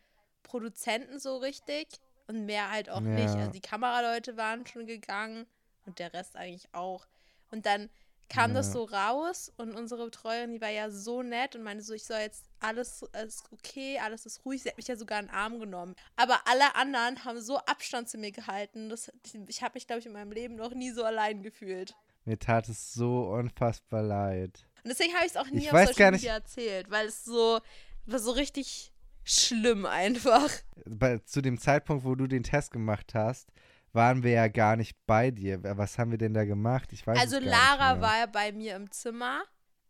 Produzenten 0.44 1.20
so 1.20 1.38
richtig 1.38 1.88
und 2.28 2.46
mehr 2.46 2.72
halt 2.72 2.90
auch 2.90 3.00
nicht. 3.02 3.26
Ja. 3.34 3.36
Also 3.40 3.52
die 3.52 3.62
Kameraleute 3.62 4.38
waren 4.38 4.66
schon 4.66 4.86
gegangen 4.88 5.46
und 5.86 6.00
der 6.00 6.14
Rest 6.14 6.36
eigentlich 6.36 6.68
auch. 6.74 7.06
Und 7.52 7.66
dann 7.66 7.90
kam 8.28 8.56
das 8.56 8.68
Ja. 8.68 8.74
so 8.74 8.84
raus 8.86 9.52
und 9.58 9.76
unsere 9.76 10.06
Betreuerin, 10.06 10.52
die 10.52 10.60
war 10.62 10.70
ja 10.72 10.90
so 10.90 11.22
nett 11.22 11.56
und 11.56 11.62
meinte 11.62 11.84
so, 11.84 11.94
ich 11.94 12.06
soll 12.06 12.18
jetzt 12.20 12.46
alles 12.60 13.04
ist 13.24 13.44
okay, 13.52 14.00
alles 14.00 14.26
ist 14.26 14.44
ruhig. 14.46 14.64
Sie 14.64 14.70
hat 14.70 14.78
mich 14.78 14.88
ja 14.88 14.96
sogar 14.96 15.20
in 15.20 15.28
den 15.28 15.36
Arm 15.36 15.60
genommen. 15.60 15.96
Aber 16.16 16.40
alle 16.48 16.76
anderen 16.76 17.24
haben 17.24 17.40
so 17.40 17.58
Abstand 17.60 18.10
zu 18.10 18.18
mir 18.18 18.32
gehalten. 18.32 18.90
Das, 18.90 19.12
ich 19.48 19.62
habe 19.62 19.76
mich, 19.76 19.86
glaube 19.86 20.00
ich, 20.00 20.08
in 20.08 20.14
meinem 20.14 20.32
Leben 20.32 20.56
noch 20.56 20.74
nie 20.74 20.90
so 20.90 21.04
allein 21.04 21.44
gefühlt. 21.44 21.94
Mir 22.26 22.40
tat 22.40 22.68
es 22.68 22.94
so 22.96 23.28
unfassbar 23.30 24.02
leid. 24.02 24.66
Und 24.84 24.90
deswegen 24.90 25.14
habe 25.14 25.26
ich 25.26 25.32
es 25.32 25.38
auch 25.38 25.46
nie 25.52 25.60
Ich 25.60 25.72
auf 25.72 25.86
Social 25.88 26.12
nicht- 26.12 26.22
Media 26.22 26.34
erzählt, 26.34 26.90
weil 26.90 27.06
es 27.08 27.24
so 27.24 27.60
war 28.08 28.20
so 28.20 28.32
richtig 28.32 28.92
schlimm 29.26 29.86
einfach. 29.86 30.50
Bei, 30.86 31.18
zu 31.18 31.42
dem 31.42 31.60
Zeitpunkt, 31.60 32.06
wo 32.06 32.16
du 32.16 32.28
den 32.28 32.44
Test 32.44 32.72
gemacht 32.72 33.14
hast, 33.14 33.50
waren 33.92 34.24
wir 34.24 34.32
ja 34.32 34.48
gar 34.48 34.76
nicht 34.76 34.96
bei 35.08 35.32
dir. 35.32 35.60
Was 35.78 35.98
haben 35.98 36.12
wir 36.12 36.18
denn 36.18 36.34
da 36.34 36.46
gemacht? 36.46 36.94
Ich 36.94 37.06
weiß 37.06 37.18
Also 37.20 37.40
Lara 37.40 38.00
war 38.02 38.20
ja 38.20 38.26
bei 38.28 38.52
mir 38.52 38.76
im 38.76 38.92
Zimmer. 38.92 39.42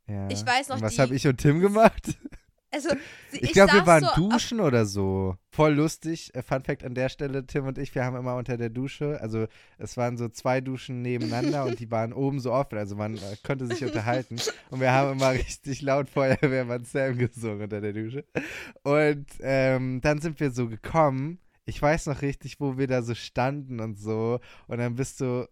Ja. 0.08 0.30
ich 0.30 0.46
weiß 0.46 0.70
noch, 0.70 0.77
Und 0.77 0.84
was 0.84 1.00
habe 1.00 1.15
ich 1.15 1.27
und 1.27 1.38
Tim 1.38 1.60
gemacht? 1.60 2.15
Also 2.75 2.89
sie, 3.32 3.39
Ich 3.39 3.53
glaube, 3.53 3.72
wir 3.72 3.88
waren 3.88 4.03
so 4.03 4.29
duschen 4.29 4.60
oder 4.60 4.86
so. 4.86 5.38
Voll 5.50 5.74
lustig. 5.75 6.36
Äh, 6.36 6.41
Fun 6.41 6.62
Fact 6.63 6.84
an 6.84 6.94
der 6.94 7.08
Stelle, 7.08 7.46
Tim 7.48 7.65
und 7.67 7.77
ich, 7.77 7.96
wir 7.96 8.03
haben 8.03 8.17
immer 8.17 8.36
unter 8.36 8.58
der 8.58 8.70
Dusche, 8.70 9.17
also 9.22 9.48
es 9.77 9.96
waren 9.96 10.17
so 10.17 10.27
zwei 10.27 10.60
Duschen 10.60 11.01
nebeneinander 11.01 11.63
und 11.63 11.79
die 11.79 11.89
waren 11.89 12.12
oben 12.12 12.41
so 12.41 12.51
offen, 12.51 12.77
also 12.77 12.96
man 12.98 13.15
äh, 13.15 13.20
konnte 13.46 13.65
sich 13.67 13.82
unterhalten. 13.86 14.36
Und 14.72 14.82
wir 14.82 14.91
haben 14.91 15.13
immer 15.13 15.32
richtig 15.32 15.82
laut 15.82 16.10
Feuerwehrmann 16.10 16.84
Sam 16.84 17.17
gesungen 17.17 17.62
unter 17.63 17.79
der 17.79 17.94
Dusche. 17.94 18.25
Und 18.84 19.27
ähm, 19.39 20.01
dann 20.01 20.20
sind 20.20 20.39
wir 20.41 20.51
so 20.51 20.67
gekommen. 20.67 21.39
Ich 21.65 21.82
weiß 21.82 22.08
noch 22.08 22.22
richtig, 22.22 22.60
wo 22.60 22.77
wir 22.77 22.88
da 22.88 23.01
so 23.01 23.15
standen 23.15 23.79
und 23.79 23.98
so. 23.98 24.39
Und 24.67 24.79
dann 24.79 24.96
bist 24.96 25.22
du 25.22 25.48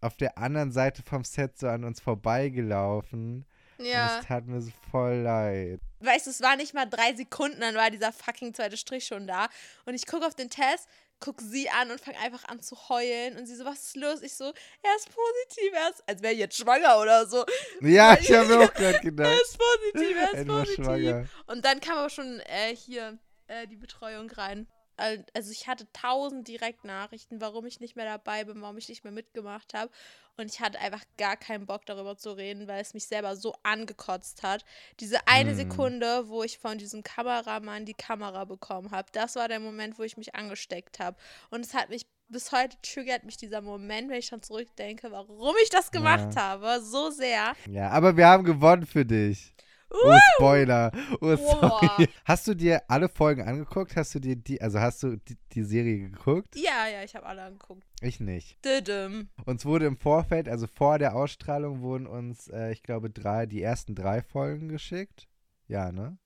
auf 0.00 0.16
der 0.16 0.38
anderen 0.38 0.70
Seite 0.72 1.02
vom 1.02 1.24
Set 1.24 1.58
so 1.58 1.66
an 1.68 1.82
uns 1.84 2.00
vorbeigelaufen. 2.00 3.44
Und 3.78 3.86
Ja. 3.86 4.18
es 4.20 4.26
tat 4.26 4.46
mir 4.46 4.60
so 4.60 4.70
voll 4.90 5.16
leid. 5.16 5.80
Weißt 6.04 6.26
du, 6.26 6.30
es 6.30 6.40
war 6.40 6.56
nicht 6.56 6.74
mal 6.74 6.86
drei 6.86 7.14
Sekunden, 7.14 7.60
dann 7.60 7.74
war 7.74 7.90
dieser 7.90 8.12
fucking 8.12 8.54
zweite 8.54 8.76
Strich 8.76 9.06
schon 9.06 9.26
da. 9.26 9.48
Und 9.84 9.94
ich 9.94 10.06
gucke 10.06 10.26
auf 10.26 10.34
den 10.34 10.50
Test, 10.50 10.88
guck 11.20 11.40
sie 11.40 11.70
an 11.70 11.90
und 11.92 12.00
fange 12.00 12.18
einfach 12.18 12.44
an 12.48 12.60
zu 12.60 12.76
heulen. 12.88 13.36
Und 13.36 13.46
sie 13.46 13.54
so, 13.54 13.64
was 13.64 13.78
ist 13.84 13.96
los? 13.96 14.22
Ich 14.22 14.34
so, 14.34 14.44
er 14.82 14.96
ist 14.96 15.08
positiv, 15.08 15.72
er 15.72 15.90
ist, 15.90 16.02
als 16.08 16.20
wäre 16.22 16.32
ich 16.32 16.40
jetzt 16.40 16.56
schwanger 16.56 16.98
oder 17.00 17.26
so. 17.26 17.44
Ja, 17.80 18.18
ich 18.18 18.32
habe 18.32 18.48
mir 18.48 18.60
auch 18.64 18.74
gerade 18.74 18.94
Er 18.96 19.00
gedacht. 19.00 19.40
ist 19.42 19.56
positiv, 19.58 20.16
er 20.16 20.24
ist 20.24 20.34
Endlich 20.34 20.58
positiv. 20.58 20.84
schwanger. 20.84 21.26
Und 21.46 21.64
dann 21.64 21.80
kam 21.80 21.98
aber 21.98 22.10
schon 22.10 22.40
äh, 22.40 22.74
hier 22.74 23.18
äh, 23.46 23.66
die 23.68 23.76
Betreuung 23.76 24.30
rein. 24.30 24.66
Al- 25.02 25.26
Also 25.34 25.50
ich 25.52 25.66
hatte 25.68 25.86
tausend 25.92 26.48
Direktnachrichten, 26.48 27.40
warum 27.40 27.66
ich 27.66 27.80
nicht 27.80 27.96
mehr 27.96 28.06
dabei 28.06 28.44
bin, 28.44 28.60
warum 28.62 28.78
ich 28.78 28.88
nicht 28.88 29.04
mehr 29.04 29.12
mitgemacht 29.12 29.74
habe. 29.74 29.90
Und 30.36 30.46
ich 30.50 30.60
hatte 30.60 30.78
einfach 30.80 31.04
gar 31.18 31.36
keinen 31.36 31.66
Bock 31.66 31.84
darüber 31.86 32.16
zu 32.16 32.32
reden, 32.36 32.66
weil 32.68 32.80
es 32.80 32.94
mich 32.94 33.06
selber 33.06 33.36
so 33.36 33.54
angekotzt 33.62 34.42
hat. 34.42 34.64
Diese 35.00 35.18
eine 35.26 35.50
Hm. 35.50 35.56
Sekunde, 35.56 36.28
wo 36.28 36.42
ich 36.42 36.58
von 36.58 36.78
diesem 36.78 37.02
Kameramann 37.02 37.84
die 37.84 37.94
Kamera 37.94 38.44
bekommen 38.44 38.90
habe, 38.90 39.08
das 39.12 39.36
war 39.36 39.48
der 39.48 39.60
Moment, 39.60 39.98
wo 39.98 40.02
ich 40.02 40.16
mich 40.16 40.34
angesteckt 40.34 40.98
habe. 41.00 41.16
Und 41.50 41.64
es 41.64 41.74
hat 41.74 41.90
mich 41.90 42.06
bis 42.28 42.50
heute 42.50 42.78
triggert 42.80 43.24
mich 43.24 43.36
dieser 43.36 43.60
Moment, 43.60 44.08
wenn 44.10 44.18
ich 44.18 44.26
schon 44.26 44.42
zurückdenke, 44.42 45.10
warum 45.12 45.54
ich 45.62 45.68
das 45.68 45.90
gemacht 45.90 46.34
Ja. 46.34 46.36
habe, 46.36 46.80
so 46.82 47.10
sehr. 47.10 47.54
Ja, 47.64 47.90
aber 47.90 48.16
wir 48.16 48.26
haben 48.28 48.44
gewonnen 48.44 48.86
für 48.86 49.04
dich. 49.04 49.54
Oh, 49.92 50.18
Spoiler. 50.34 50.90
Oh, 51.20 51.36
sorry. 51.36 52.08
Hast 52.24 52.46
du 52.48 52.54
dir 52.54 52.82
alle 52.88 53.08
Folgen 53.08 53.42
angeguckt? 53.42 53.94
Hast 53.96 54.14
du 54.14 54.20
dir 54.20 54.36
die, 54.36 54.60
also 54.60 54.80
hast 54.80 55.02
du 55.02 55.16
die, 55.16 55.36
die 55.52 55.62
Serie 55.62 55.98
geguckt? 56.10 56.56
Ja, 56.56 56.86
ja, 56.88 57.02
ich 57.04 57.14
habe 57.14 57.26
alle 57.26 57.42
angeguckt. 57.42 57.84
Ich 58.00 58.20
nicht. 58.20 58.58
Didim. 58.64 59.28
Uns 59.44 59.64
wurde 59.66 59.86
im 59.86 59.96
Vorfeld, 59.96 60.48
also 60.48 60.66
vor 60.66 60.98
der 60.98 61.14
Ausstrahlung, 61.14 61.82
wurden 61.82 62.06
uns, 62.06 62.48
äh, 62.48 62.72
ich 62.72 62.82
glaube, 62.82 63.10
drei, 63.10 63.46
die 63.46 63.62
ersten 63.62 63.94
drei 63.94 64.22
Folgen 64.22 64.68
geschickt. 64.68 65.28
Ja, 65.68 65.92
ne? 65.92 66.16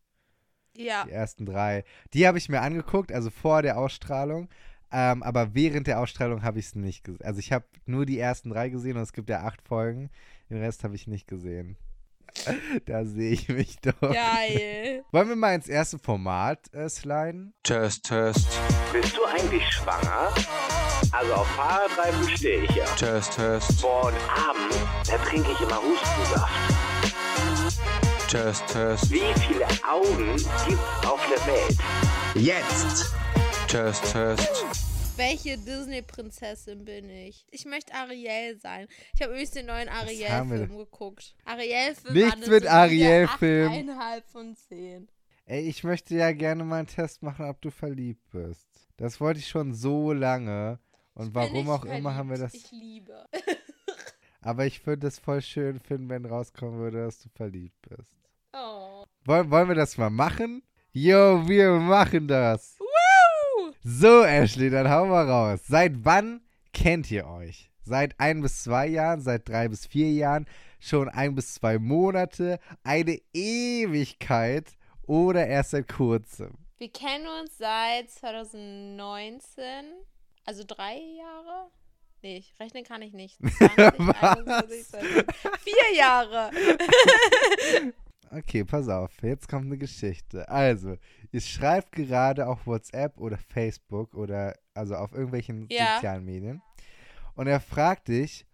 Ja. 0.77 1.05
Die 1.05 1.11
ersten 1.11 1.47
drei. 1.47 1.85
Die 2.13 2.27
habe 2.27 2.39
ich 2.39 2.49
mir 2.49 2.61
angeguckt, 2.61 3.11
also 3.13 3.31
vor 3.31 3.63
der 3.63 3.79
Ausstrahlung. 3.79 4.49
Ähm, 4.93 5.23
aber 5.23 5.55
während 5.55 5.89
der 5.89 6.01
Ausstrahlung 6.01 6.43
habe 6.43 6.59
ich 6.61 6.67
es 6.67 6.75
nicht 6.75 7.03
gesehen. 7.03 7.25
Also 7.25 7.41
ich 7.41 7.53
habe 7.53 7.65
nur 7.87 8.07
die 8.07 8.19
ersten 8.19 8.51
drei 8.51 8.69
gesehen 8.69 8.97
und 8.97 9.03
es 9.03 9.13
gibt 9.13 9.29
ja 9.29 9.43
acht 9.43 9.61
Folgen. 9.63 10.11
Den 10.49 10.59
Rest 10.59 10.85
habe 10.85 10.95
ich 10.95 11.09
nicht 11.09 11.27
gesehen. 11.27 11.77
da 12.87 13.05
sehe 13.05 13.33
ich 13.33 13.49
mich 13.49 13.77
doch. 13.81 14.01
Geil. 14.01 15.05
Wollen 15.13 15.29
wir 15.29 15.37
mal 15.37 15.55
ins 15.55 15.69
erste 15.69 15.99
Format 15.99 16.73
äh, 16.73 16.89
sliden? 16.89 17.55
Test, 17.63 18.05
Test, 18.05 18.47
Bist 18.93 19.17
du 19.17 19.25
eigentlich 19.25 19.65
schwanger? 19.71 20.33
Also 21.13 21.35
auf 21.35 21.47
Fahrradreifen 21.49 22.29
stehe 22.37 22.65
ich 22.65 22.71
ja. 22.75 22.85
Test, 22.97 23.35
Test, 23.37 23.83
Boah, 23.83 24.07
und 24.07 24.15
abends, 24.31 24.77
da 25.09 25.17
trinke 25.19 25.51
ich 25.53 25.61
immer 25.61 25.81
Hustensaft. 25.83 26.53
Test, 28.29 28.67
Test, 28.69 29.11
Wie 29.11 29.21
viele 29.47 29.67
Augen 29.89 30.37
gibt's 30.67 31.07
auf 31.07 31.21
der 31.29 31.47
Welt? 31.47 31.79
Jetzt! 32.35 33.15
Test, 33.69 34.13
Test, 34.13 34.67
Welche 35.17 35.57
Disney-Prinzessin 35.57 36.85
bin 36.85 37.09
ich? 37.09 37.47
Ich 37.51 37.65
möchte 37.65 37.95
Ariel 37.95 38.59
sein. 38.59 38.87
Ich 39.15 39.23
habe 39.23 39.33
übrigens 39.33 39.53
den 39.53 39.65
neuen 39.65 39.89
Ariel-Film 39.89 40.77
geguckt. 40.77 41.35
Ariel-Film 41.47 42.15
Nichts 42.15 42.47
mit 42.47 42.67
Ariel-Film. 42.67 43.73
8,5 43.73 44.23
von 44.31 44.57
10. 44.57 45.09
Ey, 45.47 45.69
ich 45.69 45.85
möchte 45.85 46.15
ja 46.17 46.33
gerne 46.33 46.65
mal 46.65 46.81
einen 46.81 46.87
Test 46.87 47.23
machen, 47.23 47.47
ob 47.47 47.63
du 47.63 47.71
verliebt 47.71 48.29
bist. 48.31 48.69
Das 48.99 49.19
wollte 49.19 49.41
ich 49.41 49.49
schon 49.49 49.73
so 49.73 50.13
lange. 50.13 50.79
Und 51.15 51.33
Bin 51.33 51.35
warum 51.35 51.65
ich 51.65 51.69
auch 51.69 51.85
immer 51.87 52.15
haben 52.15 52.29
wir 52.29 52.37
das. 52.37 52.51
verliebt. 52.51 52.73
Ich 52.73 52.79
liebe. 52.79 53.27
Aber 54.43 54.67
ich 54.67 54.87
würde 54.87 55.07
es 55.07 55.19
voll 55.19 55.41
schön 55.41 55.81
finden, 55.81 56.11
wenn 56.11 56.27
rauskommen 56.27 56.79
würde, 56.79 57.05
dass 57.05 57.21
du 57.21 57.31
verliebt 57.31 57.81
bist. 57.89 58.15
Oh. 58.53 59.05
Wollen, 59.25 59.51
wollen 59.51 59.69
wir 59.69 59.75
das 59.77 59.97
mal 59.97 60.11
machen? 60.11 60.63
Jo, 60.93 61.49
wir 61.49 61.73
machen 61.73 62.29
das. 62.29 62.77
Woo! 62.79 62.86
So, 63.89 64.25
Ashley, 64.25 64.69
dann 64.69 64.91
hauen 64.91 65.11
wir 65.11 65.29
raus. 65.29 65.61
Seit 65.69 66.05
wann 66.05 66.41
kennt 66.73 67.09
ihr 67.13 67.25
euch? 67.29 67.71
Seit 67.85 68.19
ein 68.19 68.43
bis 68.43 68.65
zwei 68.65 68.89
Jahren, 68.89 69.21
seit 69.21 69.49
drei 69.49 69.69
bis 69.69 69.87
vier 69.87 70.11
Jahren, 70.11 70.47
schon 70.81 71.09
ein 71.09 71.37
bis 71.37 71.55
zwei 71.55 71.79
Monate, 71.79 72.59
eine 72.83 73.21
Ewigkeit 73.33 74.73
oder 75.07 75.47
erst 75.47 75.71
seit 75.71 75.87
kurzem? 75.87 76.59
Wir 76.79 76.89
kennen 76.91 77.29
uns 77.41 77.59
seit 77.59 78.11
2019. 78.11 79.39
Also 80.45 80.65
drei 80.67 80.97
Jahre? 80.97 81.71
Nee, 82.23 82.39
ich 82.39 82.55
rechnen 82.59 82.83
kann 82.83 83.03
ich 83.03 83.13
nicht. 83.13 83.39
20, 83.41 83.59
Was? 83.99 84.23
21, 84.37 84.89
22, 84.89 85.27
Vier 85.63 85.97
Jahre. 85.97 86.51
Okay, 88.37 88.65
pass 88.65 88.89
auf, 88.89 89.11
jetzt 89.23 89.49
kommt 89.49 89.65
eine 89.67 89.79
Geschichte. 89.79 90.47
Also, 90.49 90.97
ihr 91.33 91.41
schreibt 91.41 91.93
gerade 91.93 92.47
auf 92.47 92.67
WhatsApp 92.67 93.17
oder 93.19 93.39
Facebook 93.39 94.15
oder 94.15 94.55
also 94.75 94.95
auf 94.97 95.13
irgendwelchen 95.13 95.69
Ja. 95.71 95.95
sozialen 95.97 96.25
Medien 96.25 96.61
und 97.35 97.47
er 97.47 97.61
fragt 97.61 98.09
dich, 98.09 98.45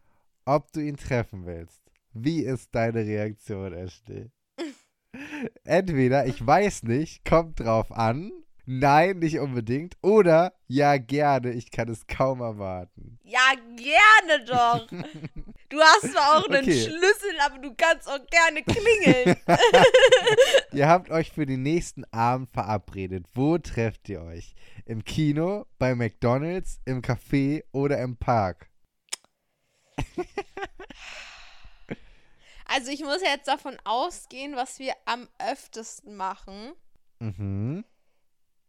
ob 0.45 0.71
du 0.73 0.81
ihn 0.81 0.97
treffen 0.97 1.47
willst. 1.47 1.81
Wie 2.13 2.43
ist 2.43 2.73
deine 2.75 3.01
Reaktion, 3.05 3.73
Ashley? 3.73 4.31
Entweder 5.65 6.27
ich 6.27 6.47
weiß 6.47 6.85
nicht, 6.85 7.25
kommt 7.25 7.59
drauf 7.59 7.91
an, 7.91 8.31
nein, 8.67 9.19
nicht 9.19 9.41
unbedingt, 9.41 9.97
oder 10.01 10.53
ja, 10.69 10.97
gerne, 10.99 11.51
ich 11.53 11.73
kann 11.73 11.89
es 11.89 12.07
kaum 12.07 12.41
erwarten. 12.41 13.19
Ja, 13.25 13.53
gerne 13.77 14.45
doch. 14.45 14.87
Du 15.73 15.81
hast 15.81 16.13
zwar 16.13 16.37
auch 16.37 16.49
einen 16.51 16.65
Okay. 16.65 16.83
Schlüssel, 16.83 17.41
aber 17.41 17.59
du 17.59 17.75
kannst 17.75 18.07
auch 18.07 18.19
gerne 18.27 18.63
klingeln. 18.63 19.37
Ihr 20.73 20.87
habt 20.87 21.11
euch 21.11 21.33
für 21.33 21.47
den 21.47 21.63
nächsten 21.63 22.05
Abend 22.13 22.51
verabredet. 22.53 23.25
Wo 23.33 23.57
trefft 23.57 24.07
ihr 24.11 24.21
euch? 24.21 24.55
Im 24.85 25.03
Kino, 25.03 25.65
bei 25.79 25.95
McDonald's, 25.95 26.79
im 26.85 27.01
Café 27.01 27.65
oder 27.73 27.99
im 28.03 28.19
Park? 28.19 28.69
Also 32.75 32.91
ich 32.91 33.03
muss 33.03 33.21
jetzt 33.21 33.49
davon 33.49 33.77
ausgehen, 33.85 34.57
was 34.57 34.79
wir 34.79 34.95
am 35.05 35.29
öftesten 35.39 36.17
machen. 36.17 36.73
Mhm. 37.19 37.85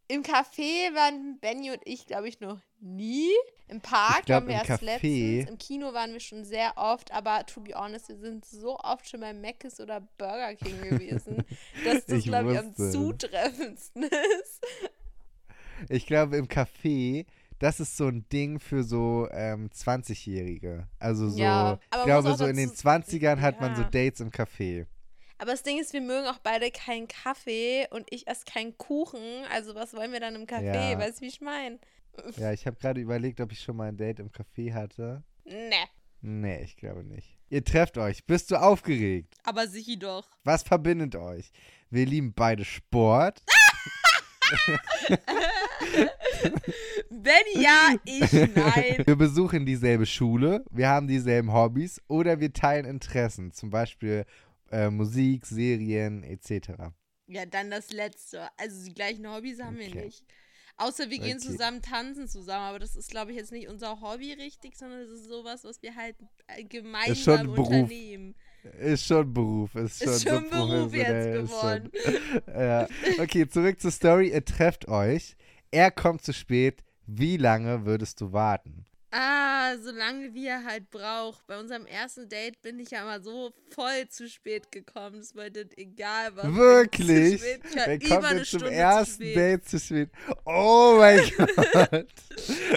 Im 0.08 0.22
Café 0.22 0.94
waren 0.94 1.40
Benny 1.40 1.72
und 1.72 1.80
ich, 1.86 2.06
glaube 2.06 2.28
ich, 2.28 2.40
noch 2.40 2.60
nie. 2.80 3.30
Im 3.70 3.80
Park 3.82 4.26
glaub, 4.26 4.42
waren 4.42 4.48
wir 4.50 4.56
im 4.56 4.60
erst 4.70 4.84
Café- 4.84 4.86
letztens. 4.86 5.50
Im 5.50 5.58
Kino 5.58 5.94
waren 5.94 6.12
wir 6.14 6.20
schon 6.20 6.44
sehr 6.44 6.74
oft, 6.76 7.12
aber 7.12 7.46
to 7.46 7.62
be 7.62 7.74
honest, 7.74 8.10
wir 8.10 8.18
sind 8.18 8.46
so 8.46 8.78
oft 8.80 9.08
schon 9.10 9.22
bei 9.22 9.34
Mc's 9.34 9.80
oder 9.80 10.02
Burger 10.18 10.54
King 10.56 10.82
gewesen, 10.82 11.44
dass 11.86 12.06
das, 12.06 12.24
glaube 12.24 12.52
ich, 12.54 12.60
am 12.60 12.76
zutreffendsten 12.76 14.04
ist. 14.42 14.62
Ich 15.90 16.06
glaube, 16.06 16.38
im 16.38 16.48
Café, 16.48 17.26
das 17.60 17.80
ist 17.80 17.98
so 17.98 18.08
ein 18.08 18.26
Ding 18.32 18.60
für 18.60 18.84
so 18.84 19.28
ähm, 19.32 19.70
20-Jährige. 19.74 20.88
Also 21.00 21.30
so, 21.30 21.40
Ja, 21.42 21.80
ich 21.96 22.04
glaube, 22.04 22.36
so 22.36 22.46
in 22.46 22.58
den 22.58 22.70
dazu- 22.70 22.88
20ern 22.88 23.40
hat 23.40 23.60
man 23.62 23.76
so 23.76 23.82
ja. 23.84 23.90
Dates 23.90 24.20
im 24.20 24.30
Café. 24.30 24.86
Aber 25.44 25.52
das 25.52 25.64
Ding 25.64 25.78
ist, 25.78 25.92
wir 25.92 26.00
mögen 26.00 26.26
auch 26.28 26.38
beide 26.38 26.72
keinen 26.72 27.10
Kaffee 27.10 27.86
und 27.92 28.08
ich 28.12 28.28
esse 28.30 28.46
keinen 28.46 28.78
Kuchen. 28.78 29.20
Also 29.52 29.76
was 29.76 29.94
wollen 29.94 30.14
wir 30.14 30.22
dann 30.22 30.36
im 30.36 30.46
Café? 30.46 30.92
Ja. 30.92 30.98
Weißt 30.98 31.18
du, 31.18 31.24
wie 31.24 31.28
ich 31.28 31.42
meine? 31.42 31.80
Ja, 32.38 32.54
ich 32.54 32.66
habe 32.66 32.78
gerade 32.78 33.02
überlegt, 33.02 33.42
ob 33.42 33.52
ich 33.52 33.60
schon 33.60 33.76
mal 33.76 33.90
ein 33.90 33.98
Date 33.98 34.20
im 34.20 34.30
Café 34.30 34.74
hatte. 34.74 35.22
Ne, 35.44 35.84
Nee, 36.22 36.62
ich 36.64 36.78
glaube 36.78 37.04
nicht. 37.04 37.38
Ihr 37.50 37.66
trefft 37.66 37.98
euch. 37.98 38.24
Bist 38.26 38.52
du 38.52 38.56
aufgeregt? 38.56 39.36
aber 39.44 39.68
sicher 39.68 39.98
doch. 39.98 40.26
Was 40.46 40.64
verbindet 40.64 41.18
euch? 41.18 41.52
Wir 41.90 42.06
lieben 42.06 42.34
beide 42.34 42.64
Sport. 42.64 43.42
Benny 47.10 47.62
ja, 47.62 47.96
ich 48.06 48.32
nein. 48.32 49.04
Wir 49.06 49.18
besuchen 49.18 49.66
dieselbe 49.66 50.06
Schule, 50.06 50.64
wir 50.72 50.88
haben 50.88 51.08
dieselben 51.08 51.52
Hobbys 51.52 52.02
oder 52.08 52.40
wir 52.40 52.54
teilen 52.54 52.86
Interessen, 52.86 53.52
zum 53.52 53.72
Beispiel 53.72 54.26
äh, 54.74 54.89
Musik, 54.89 55.46
Serien 55.46 56.24
etc. 56.24 56.92
Ja, 57.27 57.46
dann 57.46 57.70
das 57.72 57.92
letzte. 57.92 58.48
Also 58.58 58.84
die 58.86 58.94
gleichen 58.94 59.27
Hobbys 59.30 59.62
haben 59.62 59.77
wir 59.77 59.88
Okay. 59.88 60.06
nicht. 60.06 60.25
Außer 60.75 61.10
wir 61.12 61.20
gehen 61.20 61.38
Okay. 61.38 61.48
zusammen 61.51 61.82
tanzen 61.84 62.27
zusammen, 62.27 62.65
aber 62.65 62.80
das 62.80 62.96
ist, 62.96 63.12
glaube 63.12 63.32
ich, 63.32 63.38
jetzt 63.38 63.51
nicht 63.51 63.68
unser 63.70 64.01
Hobby 64.01 64.34
richtig, 64.34 64.75
sondern 64.75 65.01
es 65.01 65.12
ist 65.12 65.25
sowas, 65.25 65.63
was 65.63 65.82
wir 65.84 65.96
halt 65.96 66.15
äh, 66.48 66.63
gemeinsam 66.63 67.50
unternehmen. 67.50 68.36
Ist 68.80 69.06
schon 69.06 69.32
Beruf, 69.34 69.75
ist 69.75 70.03
schon, 70.03 70.13
Ist 70.13 70.27
schon 70.27 70.46
so 70.46 70.50
Beruf 70.68 70.94
jetzt 70.96 71.32
geworden. 71.32 71.92
Schon, 71.94 72.42
ja. 72.48 72.88
Okay, 73.20 73.48
zurück 73.48 73.80
zur 73.80 73.92
Story. 73.92 74.32
Ihr 74.32 74.44
trefft 74.44 74.88
euch. 74.88 75.36
Er 75.70 75.92
kommt 75.92 76.24
zu 76.24 76.34
spät. 76.34 76.84
Wie 77.06 77.38
lange 77.38 77.86
würdest 77.86 78.20
du 78.22 78.32
warten? 78.32 78.86
Ah, 79.15 79.77
solange 79.77 80.34
wie 80.34 80.48
er 80.48 80.63
halt 80.63 80.89
braucht. 80.89 81.46
Bei 81.46 81.60
unserem 81.60 81.86
ersten 81.86 82.27
Date 82.27 82.60
bin 82.63 82.79
ich 82.79 82.89
ja 82.89 83.03
immer 83.03 83.22
so 83.22 83.53
voll 83.70 84.08
zu 84.10 84.27
spät 84.27 84.72
gekommen. 84.72 85.20
Das 85.20 85.36
war 85.36 85.51
dann 85.51 85.70
egal 85.77 86.36
was. 86.36 86.51
Wirklich? 86.55 87.39
Zu 87.39 87.48
spät. 87.48 87.62
Wer 87.86 88.00
kommt 88.00 88.25
eine 88.25 88.36
denn 88.39 88.46
zum 88.46 88.60
Stunde 88.60 88.65
zu 88.70 88.74
ersten 88.74 89.13
spät. 89.24 89.36
Date 89.36 89.65
zu 89.70 89.79
spät? 89.79 90.10
Oh 90.46 90.96
mein 90.98 91.20
Gott. 91.38 92.08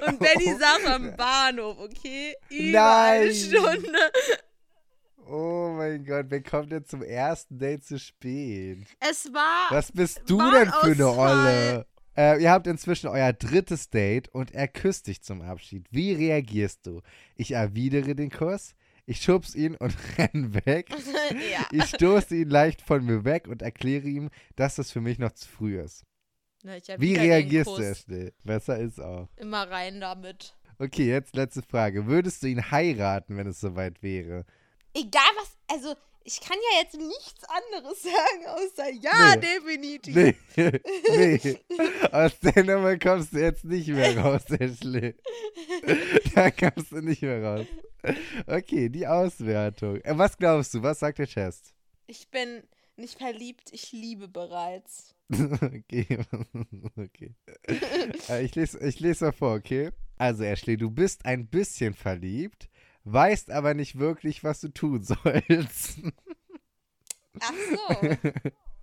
Und 0.07 0.19
Benny 0.19 0.53
Oh. 0.55 0.59
saß 0.59 0.85
am 0.85 1.17
Bahnhof, 1.17 1.79
okay? 1.79 2.35
Über 2.51 2.97
eine 3.07 3.25
Nein. 3.25 3.35
Stunde. 3.35 3.99
Oh 5.29 5.73
mein 5.77 6.05
Gott, 6.05 6.27
wer 6.29 6.43
kommt 6.43 6.71
denn 6.71 6.85
zum 6.85 7.03
ersten 7.03 7.59
Date 7.59 7.85
zu 7.85 7.99
spät? 7.99 8.87
Es 9.01 9.33
war. 9.33 9.69
Was 9.71 9.91
bist 9.91 10.21
du 10.27 10.37
denn 10.39 10.71
für 10.71 10.93
eine. 10.93 11.07
Olle? 11.09 11.87
Äh, 12.17 12.43
ihr 12.43 12.51
habt 12.51 12.67
inzwischen 12.67 13.09
euer 13.09 13.33
drittes 13.33 13.91
Date 13.91 14.29
und 14.29 14.53
er 14.53 14.69
küsst 14.69 15.07
dich 15.07 15.23
zum 15.23 15.43
Abschied. 15.43 15.87
Wie 15.91 16.13
reagierst 16.13 16.87
du? 16.87 17.03
Ich 17.35 17.53
erwidere 17.53 18.15
den 18.15 18.31
Kuss, 18.31 18.75
ich 19.05 19.21
schubs 19.21 19.55
ihn 19.55 19.77
und 19.77 19.95
renn 20.19 20.55
weg. 20.67 20.89
ja. 21.53 21.67
Ich 21.71 21.85
stoße 21.85 22.35
ihn 22.37 22.51
leicht 22.51 22.83
von 22.83 23.05
mir 23.05 23.25
weg 23.25 23.49
und 23.49 23.63
erkläre 23.63 24.09
ihm, 24.09 24.31
dass 24.57 24.79
es 24.79 24.91
für 24.91 25.01
mich 25.01 25.19
noch 25.19 25.33
zu 25.33 25.49
früh 25.49 25.81
ist. 25.81 26.05
Na, 26.63 26.77
Wie 26.99 27.15
reagierst 27.15 27.71
du, 27.71 27.83
Ashley? 27.83 28.33
Besser 28.43 28.79
ist 28.79 29.01
auch. 29.01 29.29
Immer 29.37 29.71
rein 29.71 30.01
damit. 30.01 30.57
Okay, 30.79 31.09
jetzt 31.09 31.37
letzte 31.37 31.63
Frage. 31.63 32.07
Würdest 32.07 32.43
du 32.43 32.49
ihn 32.49 32.71
heiraten, 32.71 33.37
wenn 33.37 33.47
es 33.47 33.61
soweit 33.61 34.03
wäre? 34.03 34.45
Egal 34.93 35.23
was, 35.37 35.57
also 35.69 35.95
ich 36.27 36.41
kann 36.41 36.59
ja 36.73 36.81
jetzt 36.83 36.97
nichts 36.99 37.45
anderes 37.45 38.03
sagen, 38.03 38.47
außer 38.47 38.91
ja, 39.01 39.37
Nee. 39.37 39.41
definitiv. 39.41 40.15
Nee, 40.15 40.35
nee. 41.17 41.59
Aus 42.13 42.39
der 42.41 42.65
Nummer 42.65 42.99
kommst 42.99 43.33
du 43.33 43.39
jetzt 43.41 43.65
nicht 43.65 43.89
mehr 43.89 44.19
raus, 44.19 44.43
Ashley. 44.51 45.15
Da 46.35 46.51
kommst 46.51 46.91
du 46.93 47.01
nicht 47.01 47.23
mehr 47.23 47.43
raus. 47.43 47.67
Okay, 48.47 48.89
die 48.89 49.07
Auswertung. 49.07 50.01
Äh, 50.03 50.19
Was 50.19 50.37
glaubst 50.37 50.75
du? 50.75 50.83
Was 50.83 50.99
sagt 51.01 51.19
der 51.19 51.27
Chest? 51.27 51.75
Ich 52.07 52.29
bin 52.31 52.63
nicht 52.97 53.19
verliebt, 53.19 53.69
ich 53.73 53.93
liebe 53.93 54.29
bereits. 54.29 55.15
okay. 55.33 56.19
okay. 56.97 57.35
Äh, 58.29 58.45
Ich 58.45 58.55
lese, 58.55 58.79
ich 58.79 59.01
lese 59.01 59.27
mal 59.27 59.33
vor, 59.33 59.55
okay? 59.57 59.91
Also, 60.19 60.45
Ashley, 60.45 60.77
du 60.77 60.91
bist 60.91 61.25
ein 61.27 61.47
bisschen 61.49 61.95
verliebt, 61.95 62.69
weißt 63.07 63.51
aber 63.51 63.75
nicht 63.75 63.99
wirklich, 63.99 64.45
was 64.45 64.61
du 64.61 64.69
tun 64.69 65.03
sollst. 65.03 66.01
Ach 67.41 67.53
so. 67.71 68.09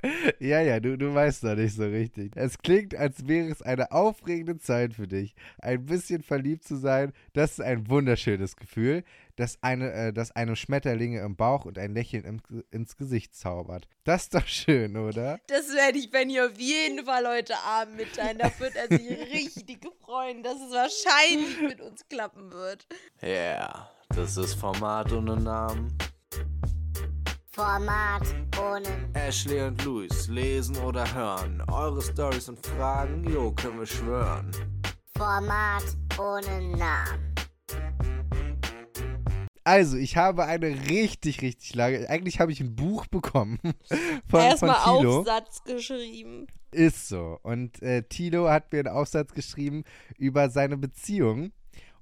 ja, 0.40 0.62
ja, 0.62 0.80
du, 0.80 0.98
du 0.98 1.14
weißt 1.14 1.44
doch 1.44 1.56
nicht 1.56 1.76
so 1.76 1.84
richtig. 1.84 2.34
Es 2.36 2.58
klingt, 2.58 2.96
als 2.96 3.28
wäre 3.28 3.50
es 3.50 3.62
eine 3.62 3.92
aufregende 3.92 4.58
Zeit 4.58 4.94
für 4.94 5.08
dich. 5.08 5.36
Ein 5.60 5.86
bisschen 5.86 6.22
verliebt 6.24 6.64
zu 6.64 6.76
sein, 6.76 7.14
das 7.34 7.54
ist 7.54 7.62
ein 7.62 7.90
wunderschönes 7.90 8.56
Gefühl, 8.56 9.04
das, 9.36 9.58
eine, 9.62 9.92
äh, 9.92 10.14
das 10.14 10.32
einem 10.32 10.56
Schmetterlinge 10.56 11.22
im 11.22 11.36
Bauch 11.36 11.66
und 11.66 11.78
ein 11.80 11.94
Lächeln 11.94 12.24
im, 12.26 12.42
ins 12.72 12.98
Gesicht 12.98 13.36
zaubert. 13.36 13.88
Das 14.04 14.24
ist 14.24 14.36
doch 14.36 14.48
schön, 14.48 14.98
oder? 14.98 15.40
Das 15.48 15.74
werde 15.74 15.98
ich 15.98 16.12
Benny 16.12 16.40
auf 16.40 16.58
jeden 16.60 17.06
Fall 17.06 17.28
heute 17.28 17.58
Abend 17.58 17.98
mitteilen. 17.98 18.38
Da 18.38 18.52
wird 18.60 18.76
er 18.76 18.88
sich 18.88 19.10
richtig 19.34 19.80
freuen, 20.02 20.44
dass 20.44 20.56
es 20.56 20.72
wahrscheinlich 20.72 21.62
mit 21.62 21.82
uns 21.82 22.08
klappen 22.08 22.52
wird. 22.52 22.86
Yeah, 23.24 23.90
das 24.16 24.38
ist 24.38 24.54
Format 24.56 25.12
ohne 25.12 25.36
Namen. 25.38 25.96
Format 27.52 28.24
ohne 28.60 28.88
Ashley 29.14 29.62
und 29.62 29.84
Luis 29.84 30.28
lesen 30.28 30.76
oder 30.78 31.12
hören. 31.14 31.62
Eure 31.72 32.02
Stories 32.02 32.50
und 32.50 32.66
Fragen, 32.66 33.24
jo, 33.30 33.52
können 33.52 33.80
wir 33.80 33.86
schwören. 33.86 34.52
Format 35.18 35.84
ohne 36.20 36.78
Namen. 36.78 37.34
Also, 39.64 39.98
ich 39.98 40.18
habe 40.18 40.46
eine 40.46 40.68
richtig, 40.90 41.42
richtig 41.42 41.74
lange. 41.76 42.10
Eigentlich 42.10 42.40
habe 42.40 42.52
ich 42.52 42.60
ein 42.60 42.76
Buch 42.76 43.08
bekommen 43.08 43.60
von, 43.88 44.00
von 44.28 44.40
Erstmal 44.42 44.98
Tilo. 44.98 45.20
Aufsatz 45.20 45.64
geschrieben. 45.64 46.48
Ist 46.72 47.08
so. 47.08 47.40
Und 47.44 47.82
äh, 47.82 48.04
Tilo 48.04 48.50
hat 48.50 48.74
mir 48.74 48.80
einen 48.80 48.88
Aufsatz 48.90 49.34
geschrieben 49.34 49.84
über 50.18 50.50
seine 50.50 50.78
Beziehung. 50.78 51.52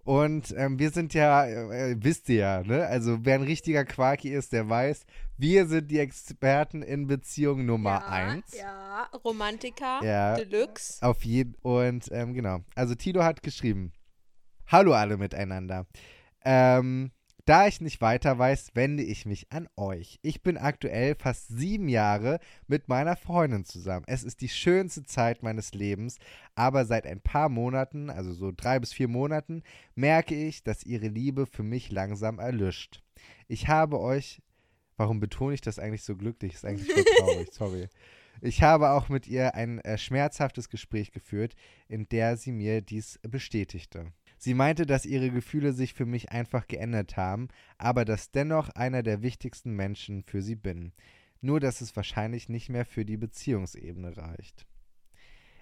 Und 0.04 0.54
ähm, 0.58 0.80
wir 0.80 0.90
sind 0.90 1.14
ja, 1.14 1.46
äh, 1.46 1.96
wisst 2.00 2.28
ihr 2.30 2.36
ja, 2.36 2.64
ne? 2.64 2.88
Also 2.88 3.20
wer 3.24 3.36
ein 3.36 3.44
richtiger 3.44 3.86
Quaki 3.86 4.30
ist, 4.30 4.52
der 4.52 4.68
weiß, 4.68 5.06
wir 5.38 5.68
sind 5.68 5.92
die 5.92 6.00
Experten 6.00 6.82
in 6.82 7.08
Beziehung 7.08 7.66
Nummer 7.66 8.02
ja, 8.02 8.08
eins. 8.08 8.58
Ja, 8.58 9.04
Romantiker, 9.24 10.04
Ja. 10.04 10.36
Deluxe. 10.36 11.02
Auf 11.02 11.24
jeden 11.24 11.56
und 11.62 12.10
ähm, 12.12 12.34
genau. 12.34 12.60
Also 12.76 12.96
Tilo 12.96 13.24
hat 13.24 13.44
geschrieben: 13.44 13.92
Hallo 14.68 14.94
alle 14.94 15.18
miteinander. 15.18 15.86
Ähm, 16.44 17.12
da 17.52 17.68
ich 17.68 17.82
nicht 17.82 18.00
weiter 18.00 18.40
weiß, 18.40 18.76
wende 18.76 19.04
ich 19.04 19.26
mich 19.26 19.52
an 19.52 19.68
euch. 19.76 20.20
Ich 20.22 20.42
bin 20.42 20.58
aktuell 20.58 21.16
fast 21.16 21.50
sieben 21.50 21.90
Jahre 21.90 22.40
mit 22.68 22.88
meiner 22.88 23.18
Freundin 23.18 23.66
zusammen. 23.66 24.06
Es 24.08 24.24
ist 24.24 24.40
die 24.40 24.48
schönste 24.48 25.04
Zeit 25.04 25.44
meines 25.44 25.74
Lebens, 25.74 26.16
aber 26.56 26.86
seit 26.86 27.06
ein 27.06 27.20
paar 27.20 27.50
Monaten, 27.50 28.10
also 28.10 28.32
so 28.32 28.54
drei 28.56 28.80
bis 28.80 28.94
vier 28.94 29.10
Monaten, 29.10 29.64
merke 29.96 30.34
ich, 30.34 30.64
dass 30.64 30.86
ihre 30.86 31.10
Liebe 31.10 31.46
für 31.46 31.64
mich 31.64 31.92
langsam 31.92 32.40
erlischt. 32.40 33.04
Ich 33.50 33.68
habe 33.68 34.00
euch. 34.00 34.42
Warum 34.96 35.20
betone 35.20 35.54
ich 35.54 35.62
das 35.62 35.78
eigentlich 35.78 36.04
so 36.04 36.16
glücklich? 36.16 36.54
Ist 36.54 36.64
eigentlich 36.64 36.90
voll 36.90 37.04
traurig, 37.04 37.50
sorry. 37.52 37.90
Ich 38.40 38.64
habe 38.64 38.92
auch 38.92 39.10
mit 39.10 39.28
ihr 39.28 39.56
ein 39.56 39.80
äh, 39.80 39.98
schmerzhaftes 39.98 40.70
Gespräch 40.70 41.12
geführt, 41.12 41.58
in 41.90 42.08
der 42.08 42.38
sie 42.38 42.54
mir 42.54 42.82
dies 42.82 43.20
bestätigte. 43.24 44.14
Sie 44.44 44.56
meinte, 44.56 44.88
dass 44.88 45.06
ihre 45.06 45.30
Gefühle 45.30 45.72
sich 45.72 45.94
für 45.94 46.08
mich 46.08 46.32
einfach 46.32 46.68
geändert 46.68 47.16
haben, 47.16 47.50
aber 47.78 48.06
dass 48.06 48.32
dennoch 48.32 48.70
einer 48.70 49.04
der 49.04 49.22
wichtigsten 49.22 49.76
Menschen 49.76 50.24
für 50.24 50.42
sie 50.42 50.56
bin. 50.56 50.94
Nur 51.42 51.60
dass 51.60 51.80
es 51.80 51.96
wahrscheinlich 51.96 52.50
nicht 52.50 52.68
mehr 52.68 52.86
für 52.86 53.06
die 53.06 53.18
Beziehungsebene 53.18 54.18
reicht. 54.18 54.66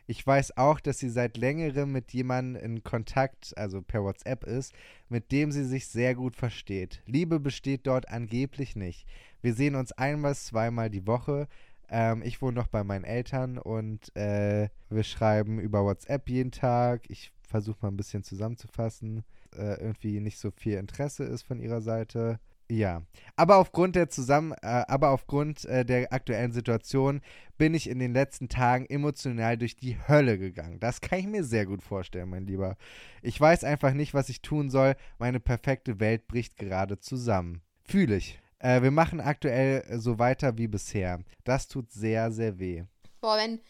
Ich 0.07 0.25
weiß 0.25 0.55
auch, 0.55 0.79
dass 0.79 0.97
sie 0.97 1.09
seit 1.09 1.35
längerem 1.35 1.91
mit 1.91 2.13
jemandem 2.13 2.63
in 2.63 2.81
Kontakt, 2.81 3.51
also 3.57 3.81
per 3.81 4.01
WhatsApp 4.01 4.45
ist, 4.45 4.73
mit 5.09 5.33
dem 5.33 5.51
sie 5.51 5.65
sich 5.65 5.87
sehr 5.87 6.15
gut 6.15 6.37
versteht. 6.37 7.03
Liebe 7.05 7.41
besteht 7.41 7.85
dort 7.85 8.07
angeblich 8.07 8.77
nicht. 8.77 9.05
Wir 9.41 9.53
sehen 9.53 9.75
uns 9.75 9.91
einmal, 9.91 10.35
zweimal 10.35 10.89
die 10.89 11.05
Woche. 11.05 11.49
Ähm, 11.89 12.21
ich 12.23 12.41
wohne 12.41 12.55
noch 12.55 12.67
bei 12.67 12.85
meinen 12.85 13.03
Eltern 13.03 13.57
und 13.57 14.15
äh, 14.15 14.69
wir 14.89 15.03
schreiben 15.03 15.59
über 15.59 15.83
WhatsApp 15.83 16.29
jeden 16.29 16.51
Tag. 16.51 17.09
Ich 17.09 17.33
versuche 17.49 17.79
mal 17.81 17.89
ein 17.89 17.97
bisschen 17.97 18.23
zusammenzufassen. 18.23 19.23
Äh, 19.55 19.81
irgendwie 19.81 20.19
nicht 20.19 20.39
so 20.39 20.51
viel 20.51 20.77
Interesse 20.77 21.23
ist 21.23 21.43
von 21.43 21.59
ihrer 21.59 21.81
Seite. 21.81 22.39
Ja, 22.71 23.01
aber 23.35 23.57
aufgrund 23.57 23.95
der 23.95 24.09
zusammen, 24.09 24.51
äh, 24.61 24.83
aber 24.87 25.09
aufgrund 25.09 25.65
äh, 25.65 25.83
der 25.83 26.13
aktuellen 26.13 26.51
Situation 26.51 27.21
bin 27.57 27.73
ich 27.73 27.89
in 27.89 27.97
den 27.97 28.13
letzten 28.13 28.47
Tagen 28.47 28.85
emotional 28.85 29.57
durch 29.57 29.75
die 29.75 29.97
Hölle 30.07 30.37
gegangen. 30.37 30.79
Das 30.79 31.01
kann 31.01 31.17
ich 31.17 31.25
mir 31.25 31.43
sehr 31.43 31.65
gut 31.65 31.81
vorstellen, 31.81 32.29
mein 32.29 32.45
Lieber. 32.45 32.77
Ich 33.23 33.41
weiß 33.41 33.63
einfach 33.63 33.93
nicht, 33.93 34.13
was 34.13 34.29
ich 34.29 34.43
tun 34.43 34.69
soll. 34.69 34.95
Meine 35.17 35.39
perfekte 35.39 35.99
Welt 35.99 36.27
bricht 36.27 36.57
gerade 36.57 36.99
zusammen. 36.99 37.61
Fühle 37.81 38.17
ich. 38.17 38.39
Äh, 38.59 38.83
wir 38.83 38.91
machen 38.91 39.19
aktuell 39.19 39.83
so 39.99 40.19
weiter 40.19 40.59
wie 40.59 40.67
bisher. 40.67 41.23
Das 41.45 41.67
tut 41.67 41.91
sehr, 41.91 42.31
sehr 42.31 42.59
weh. 42.59 42.83
Boah, 43.19 43.37
wenn 43.37 43.61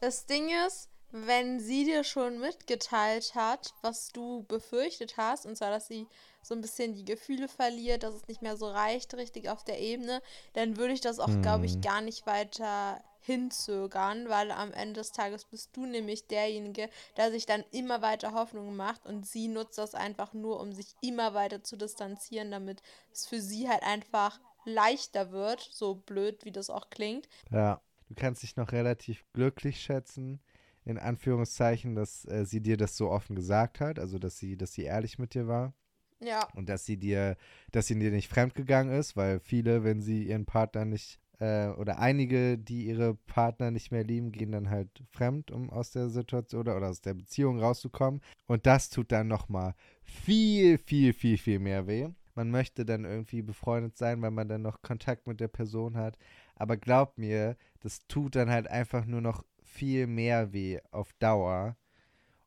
das 0.00 0.26
Ding 0.26 0.48
ist, 0.66 0.90
wenn 1.10 1.60
sie 1.60 1.84
dir 1.84 2.04
schon 2.04 2.38
mitgeteilt 2.38 3.34
hat, 3.34 3.74
was 3.82 4.08
du 4.12 4.44
befürchtet 4.44 5.16
hast, 5.16 5.46
und 5.46 5.56
zwar, 5.56 5.70
dass 5.70 5.88
sie 5.88 6.08
so 6.42 6.54
ein 6.54 6.60
bisschen 6.60 6.94
die 6.94 7.04
Gefühle 7.04 7.48
verliert, 7.48 8.02
dass 8.02 8.14
es 8.14 8.28
nicht 8.28 8.42
mehr 8.42 8.56
so 8.56 8.66
reicht 8.68 9.14
richtig 9.14 9.48
auf 9.48 9.64
der 9.64 9.80
Ebene, 9.80 10.22
dann 10.54 10.76
würde 10.76 10.92
ich 10.94 11.00
das 11.00 11.18
auch, 11.18 11.40
glaube 11.40 11.66
ich, 11.66 11.72
Hm. 11.74 11.80
gar 11.80 12.00
nicht 12.00 12.26
weiter 12.26 13.02
hinzögern, 13.20 14.28
weil 14.28 14.50
am 14.50 14.72
Ende 14.72 14.94
des 15.00 15.12
Tages 15.12 15.44
bist 15.44 15.76
du 15.76 15.84
nämlich 15.86 16.26
derjenige, 16.28 16.88
der 17.16 17.30
sich 17.30 17.46
dann 17.46 17.64
immer 17.72 18.00
weiter 18.00 18.32
Hoffnungen 18.32 18.76
macht 18.76 19.04
und 19.06 19.26
sie 19.26 19.48
nutzt 19.48 19.76
das 19.78 19.94
einfach 19.94 20.32
nur, 20.32 20.60
um 20.60 20.72
sich 20.72 20.96
immer 21.00 21.34
weiter 21.34 21.62
zu 21.62 21.76
distanzieren, 21.76 22.50
damit 22.50 22.82
es 23.12 23.26
für 23.26 23.40
sie 23.40 23.68
halt 23.68 23.82
einfach 23.82 24.40
leichter 24.64 25.30
wird, 25.32 25.60
so 25.72 25.94
blöd 25.96 26.44
wie 26.44 26.52
das 26.52 26.70
auch 26.70 26.90
klingt. 26.90 27.28
Ja. 27.50 27.80
Du 28.08 28.14
kannst 28.14 28.42
dich 28.42 28.56
noch 28.56 28.72
relativ 28.72 29.22
glücklich 29.34 29.82
schätzen, 29.82 30.40
in 30.88 30.98
Anführungszeichen, 30.98 31.94
dass 31.94 32.24
äh, 32.24 32.46
sie 32.46 32.62
dir 32.62 32.78
das 32.78 32.96
so 32.96 33.10
offen 33.10 33.36
gesagt 33.36 33.78
hat, 33.78 33.98
also 33.98 34.18
dass 34.18 34.38
sie, 34.38 34.56
dass 34.56 34.72
sie 34.72 34.84
ehrlich 34.84 35.18
mit 35.18 35.34
dir 35.34 35.46
war. 35.46 35.74
Ja, 36.20 36.48
Und 36.54 36.68
dass 36.68 36.84
sie 36.84 36.96
dir, 36.96 37.36
dass 37.70 37.86
sie 37.86 37.98
dir 37.98 38.10
nicht 38.10 38.28
fremdgegangen 38.28 38.92
ist, 38.92 39.16
weil 39.16 39.38
viele, 39.38 39.84
wenn 39.84 40.00
sie 40.00 40.24
ihren 40.24 40.46
Partner 40.46 40.84
nicht, 40.84 41.20
äh, 41.38 41.68
oder 41.68 42.00
einige, 42.00 42.58
die 42.58 42.86
ihre 42.86 43.14
Partner 43.14 43.70
nicht 43.70 43.92
mehr 43.92 44.02
lieben, 44.02 44.32
gehen 44.32 44.50
dann 44.50 44.70
halt 44.70 44.88
fremd, 45.10 45.50
um 45.50 45.70
aus 45.70 45.92
der 45.92 46.08
Situation 46.08 46.62
oder, 46.62 46.76
oder 46.76 46.88
aus 46.88 47.02
der 47.02 47.14
Beziehung 47.14 47.60
rauszukommen. 47.60 48.20
Und 48.46 48.66
das 48.66 48.88
tut 48.88 49.12
dann 49.12 49.28
nochmal 49.28 49.74
viel, 50.02 50.78
viel, 50.78 51.12
viel, 51.12 51.36
viel 51.36 51.58
mehr 51.60 51.86
weh. 51.86 52.08
Man 52.34 52.50
möchte 52.50 52.84
dann 52.84 53.04
irgendwie 53.04 53.42
befreundet 53.42 53.96
sein, 53.96 54.22
weil 54.22 54.30
man 54.30 54.48
dann 54.48 54.62
noch 54.62 54.80
Kontakt 54.80 55.26
mit 55.26 55.38
der 55.38 55.48
Person 55.48 55.96
hat. 55.96 56.18
Aber 56.56 56.76
glaubt 56.76 57.18
mir, 57.18 57.56
das 57.80 58.06
tut 58.08 58.34
dann 58.34 58.50
halt 58.50 58.68
einfach 58.68 59.04
nur 59.04 59.20
noch 59.20 59.44
viel 59.68 60.06
mehr 60.06 60.52
weh 60.52 60.78
auf 60.90 61.12
Dauer. 61.14 61.76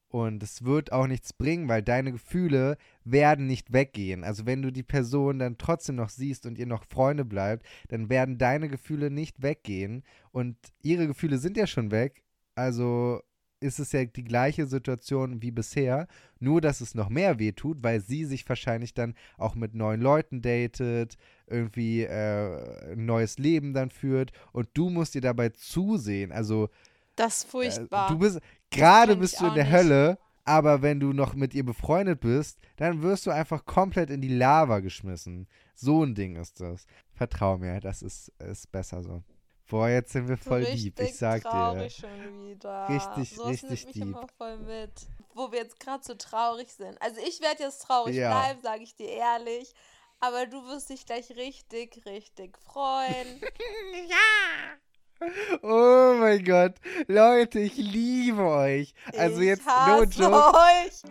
Und 0.10 0.44
es 0.44 0.66
wird 0.66 0.92
auch 0.92 1.08
nichts 1.08 1.32
bringen, 1.32 1.70
weil 1.70 1.82
deine 1.82 2.12
Gefühle 2.12 2.78
werden 3.06 3.48
nicht 3.48 3.72
weggehen. 3.72 4.26
Also 4.26 4.46
wenn 4.46 4.62
du 4.62 4.70
die 4.70 4.84
Person 4.84 5.40
dann 5.40 5.58
trotzdem 5.58 5.96
noch 5.96 6.10
siehst 6.10 6.46
und 6.46 6.58
ihr 6.58 6.66
noch 6.66 6.84
Freunde 6.84 7.24
bleibt, 7.24 7.66
dann 7.88 8.10
werden 8.10 8.38
deine 8.38 8.68
Gefühle 8.68 9.10
nicht 9.10 9.42
weggehen. 9.42 10.04
Und 10.32 10.58
ihre 10.82 11.08
Gefühle 11.08 11.38
sind 11.38 11.56
ja 11.56 11.66
schon 11.66 11.92
weg. 11.92 12.24
Also 12.56 13.22
ist 13.62 13.80
es 13.80 13.92
ja 13.92 14.04
die 14.04 14.24
gleiche 14.24 14.66
Situation 14.66 15.42
wie 15.42 15.52
bisher, 15.52 16.08
nur 16.40 16.62
dass 16.62 16.82
es 16.82 16.96
noch 16.96 17.10
mehr 17.10 17.40
weh 17.40 17.52
tut, 17.52 17.78
weil 17.82 18.02
sie 18.02 18.26
sich 18.26 18.48
wahrscheinlich 18.50 18.94
dann 18.94 19.14
auch 19.38 19.56
mit 19.56 19.76
neuen 19.76 20.02
Leuten 20.02 20.42
datet, 20.42 21.16
irgendwie 21.48 22.02
äh, 22.02 22.92
ein 22.94 23.06
neues 23.06 23.38
Leben 23.38 23.74
dann 23.74 23.92
führt 23.92 24.32
und 24.52 24.68
du 24.74 24.90
musst 24.90 25.16
ihr 25.16 25.22
dabei 25.22 25.50
zusehen. 25.50 26.32
Also 26.32 26.70
das 27.22 27.38
ist 27.38 27.46
äh, 27.46 27.48
furchtbar. 27.50 28.10
Du 28.10 28.18
bist 28.18 28.40
gerade 28.70 29.14
ich 29.14 29.20
bist 29.20 29.40
du 29.40 29.48
in 29.48 29.54
der 29.56 29.64
nicht. 29.66 29.74
Hölle, 29.74 30.18
aber 30.44 30.82
wenn 30.82 31.00
du 31.00 31.14
noch 31.14 31.34
mit 31.36 31.54
ihr 31.54 31.66
befreundet 31.66 32.20
bist, 32.22 32.60
dann 32.78 33.02
wirst 33.02 33.26
du 33.26 33.32
einfach 33.32 33.66
komplett 33.66 34.10
in 34.10 34.22
die 34.22 34.36
Lava 34.36 34.80
geschmissen. 34.80 35.48
So 35.76 36.04
ein 36.04 36.16
Ding 36.16 36.36
ist 36.36 36.60
das. 36.60 36.86
Vertrau 37.14 37.58
mir, 37.58 37.80
das 37.80 38.02
ist, 38.02 38.30
ist 38.40 38.72
besser 38.72 39.04
so. 39.04 39.24
Boah, 39.70 39.88
jetzt 39.88 40.12
sind 40.12 40.28
wir 40.28 40.36
So 40.38 40.50
voll 40.50 40.62
lieb, 40.64 40.96
ich 41.00 41.00
richtig 41.00 41.18
sag 41.20 41.44
traurig 41.44 41.96
dir. 41.96 42.02
schon 42.08 42.46
wieder. 42.50 42.90
Richtig, 42.90 43.36
Sowas 43.36 43.50
richtig 43.52 43.70
nimmt 43.70 43.86
mich 43.86 43.94
deep. 43.94 44.04
immer 44.04 44.28
voll 44.38 44.58
mit. 44.58 44.92
Wo 45.34 45.52
wir 45.52 45.60
jetzt 45.60 45.80
gerade 45.80 46.04
so 46.04 46.14
traurig 46.16 46.70
sind. 46.74 47.02
Also 47.02 47.22
ich 47.26 47.40
werde 47.40 47.64
jetzt 47.64 47.84
traurig 47.84 48.16
Ja. 48.16 48.32
bleiben, 48.32 48.60
sage 48.62 48.84
ich 48.84 48.96
dir 48.96 49.08
ehrlich. 49.10 49.74
Aber 50.20 50.46
du 50.46 50.62
wirst 50.68 50.90
dich 50.90 51.06
gleich 51.06 51.30
richtig, 51.38 52.06
richtig 52.06 52.58
freuen. 52.60 53.42
Oh 55.62 56.16
mein 56.20 56.44
Gott, 56.44 56.74
Leute, 57.08 57.60
ich 57.60 57.78
liebe 57.78 58.44
euch. 58.44 58.94
Also 59.16 59.42
ich 59.42 59.48
jetzt 59.48 59.66
no 59.66 60.04
joke. 60.04 60.58
euch. 60.58 61.02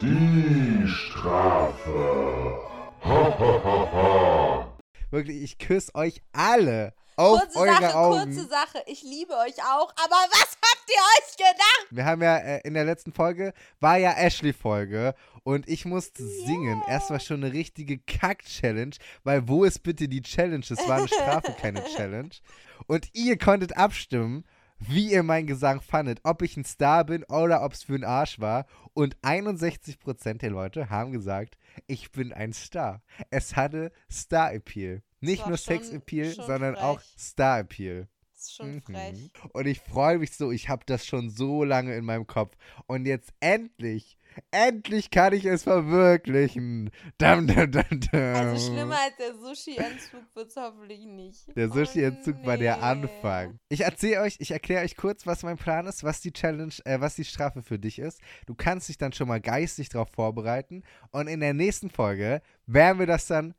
Die 0.00 0.88
Strafe. 0.88 2.58
Ha, 3.04 3.38
ha, 3.38 3.60
ha, 3.64 3.92
ha. 3.92 4.78
Wirklich, 5.10 5.42
ich 5.42 5.58
küsse 5.58 5.94
euch 5.94 6.22
alle 6.32 6.94
auf 7.16 7.40
Kurze 7.40 7.58
eure 7.58 7.72
Sache, 7.82 7.96
Augen. 7.96 8.22
kurze 8.34 8.48
Sache. 8.48 8.82
Ich 8.86 9.02
liebe 9.02 9.34
euch 9.34 9.58
auch. 9.62 9.92
Aber 9.96 10.16
was 10.30 10.56
habt 10.62 10.88
ihr 10.88 11.02
euch 11.18 11.36
gedacht? 11.36 11.86
Wir 11.90 12.04
haben 12.04 12.22
ja 12.22 12.36
äh, 12.38 12.60
in 12.64 12.74
der 12.74 12.84
letzten 12.84 13.12
Folge, 13.12 13.52
war 13.80 13.96
ja 13.98 14.12
Ashley-Folge 14.12 15.14
und 15.42 15.68
ich 15.68 15.84
musste 15.84 16.22
singen. 16.24 16.82
Erstmal 16.88 17.20
schon 17.20 17.42
eine 17.42 17.52
richtige 17.52 17.98
Kack-Challenge, 17.98 18.94
weil 19.24 19.48
wo 19.48 19.64
ist 19.64 19.82
bitte 19.82 20.08
die 20.08 20.22
Challenge? 20.22 20.64
Es 20.68 20.88
war 20.88 20.98
eine 20.98 21.08
Strafe, 21.08 21.54
keine 21.60 21.84
Challenge. 21.84 22.30
Und 22.86 23.08
ihr 23.14 23.36
konntet 23.38 23.76
abstimmen, 23.76 24.44
wie 24.78 25.10
ihr 25.12 25.22
meinen 25.24 25.46
Gesang 25.48 25.80
fandet, 25.80 26.20
ob 26.22 26.40
ich 26.42 26.56
ein 26.56 26.64
Star 26.64 27.04
bin 27.04 27.24
oder 27.24 27.64
ob 27.64 27.72
es 27.72 27.82
für 27.82 27.94
ein 27.96 28.04
Arsch 28.04 28.38
war. 28.38 28.66
Und 28.94 29.16
61% 29.22 30.38
der 30.38 30.50
Leute 30.50 30.88
haben 30.90 31.10
gesagt, 31.12 31.58
ich 31.86 32.12
bin 32.12 32.32
ein 32.32 32.52
Star. 32.52 33.02
Es 33.30 33.56
hatte 33.56 33.90
Star-Appeal. 34.10 35.02
Nicht 35.20 35.42
war 35.42 35.48
nur 35.48 35.58
schon- 35.58 35.74
Sex-Appeal, 35.78 36.32
schon 36.34 36.46
sondern 36.46 36.74
frech. 36.74 36.84
auch 36.84 37.00
Star-Appeal. 37.18 38.08
Ist 38.38 38.54
schon 38.54 38.76
Mhm. 38.76 38.82
frech. 38.82 39.30
Und 39.52 39.66
ich 39.66 39.80
freue 39.80 40.18
mich 40.18 40.32
so, 40.36 40.52
ich 40.52 40.68
habe 40.68 40.84
das 40.86 41.04
schon 41.04 41.28
so 41.28 41.64
lange 41.64 41.96
in 41.96 42.04
meinem 42.04 42.26
Kopf. 42.26 42.56
Und 42.86 43.04
jetzt 43.06 43.32
endlich, 43.40 44.16
endlich 44.52 45.10
kann 45.10 45.32
ich 45.32 45.44
es 45.44 45.64
verwirklichen. 45.64 46.90
Dam, 47.18 47.48
dam, 47.48 47.72
dam, 47.72 47.84
dam. 48.12 48.36
Also 48.36 48.72
schlimmer 48.72 48.96
als 49.00 49.16
der 49.16 49.34
Sushi-Entzug 49.34 50.22
wird 50.34 50.50
es 50.50 50.56
hoffentlich 50.56 51.04
nicht. 51.04 51.56
Der 51.56 51.68
Oh, 51.68 51.74
Sushi-Entzug 51.74 52.44
war 52.46 52.56
der 52.56 52.76
nee. 52.76 52.82
Anfang. 52.82 53.58
Ich 53.68 53.80
erzähle 53.80 54.20
euch, 54.20 54.36
ich 54.38 54.52
erkläre 54.52 54.84
euch 54.84 54.96
kurz, 54.96 55.26
was 55.26 55.42
mein 55.42 55.56
Plan 55.58 55.86
ist, 55.86 56.04
was 56.04 56.20
die 56.20 56.32
Challenge, 56.32 56.72
äh, 56.84 57.00
was 57.00 57.16
die 57.16 57.24
Strafe 57.24 57.62
für 57.62 57.80
dich 57.80 57.98
ist. 57.98 58.20
Du 58.46 58.54
kannst 58.54 58.88
dich 58.88 58.98
dann 58.98 59.12
schon 59.12 59.26
mal 59.26 59.40
geistig 59.40 59.88
darauf 59.88 60.10
vorbereiten. 60.10 60.84
Und 61.10 61.26
in 61.26 61.40
der 61.40 61.54
nächsten 61.54 61.90
Folge 61.90 62.40
werden 62.66 63.00
wir 63.00 63.06
das 63.06 63.26
dann 63.26 63.54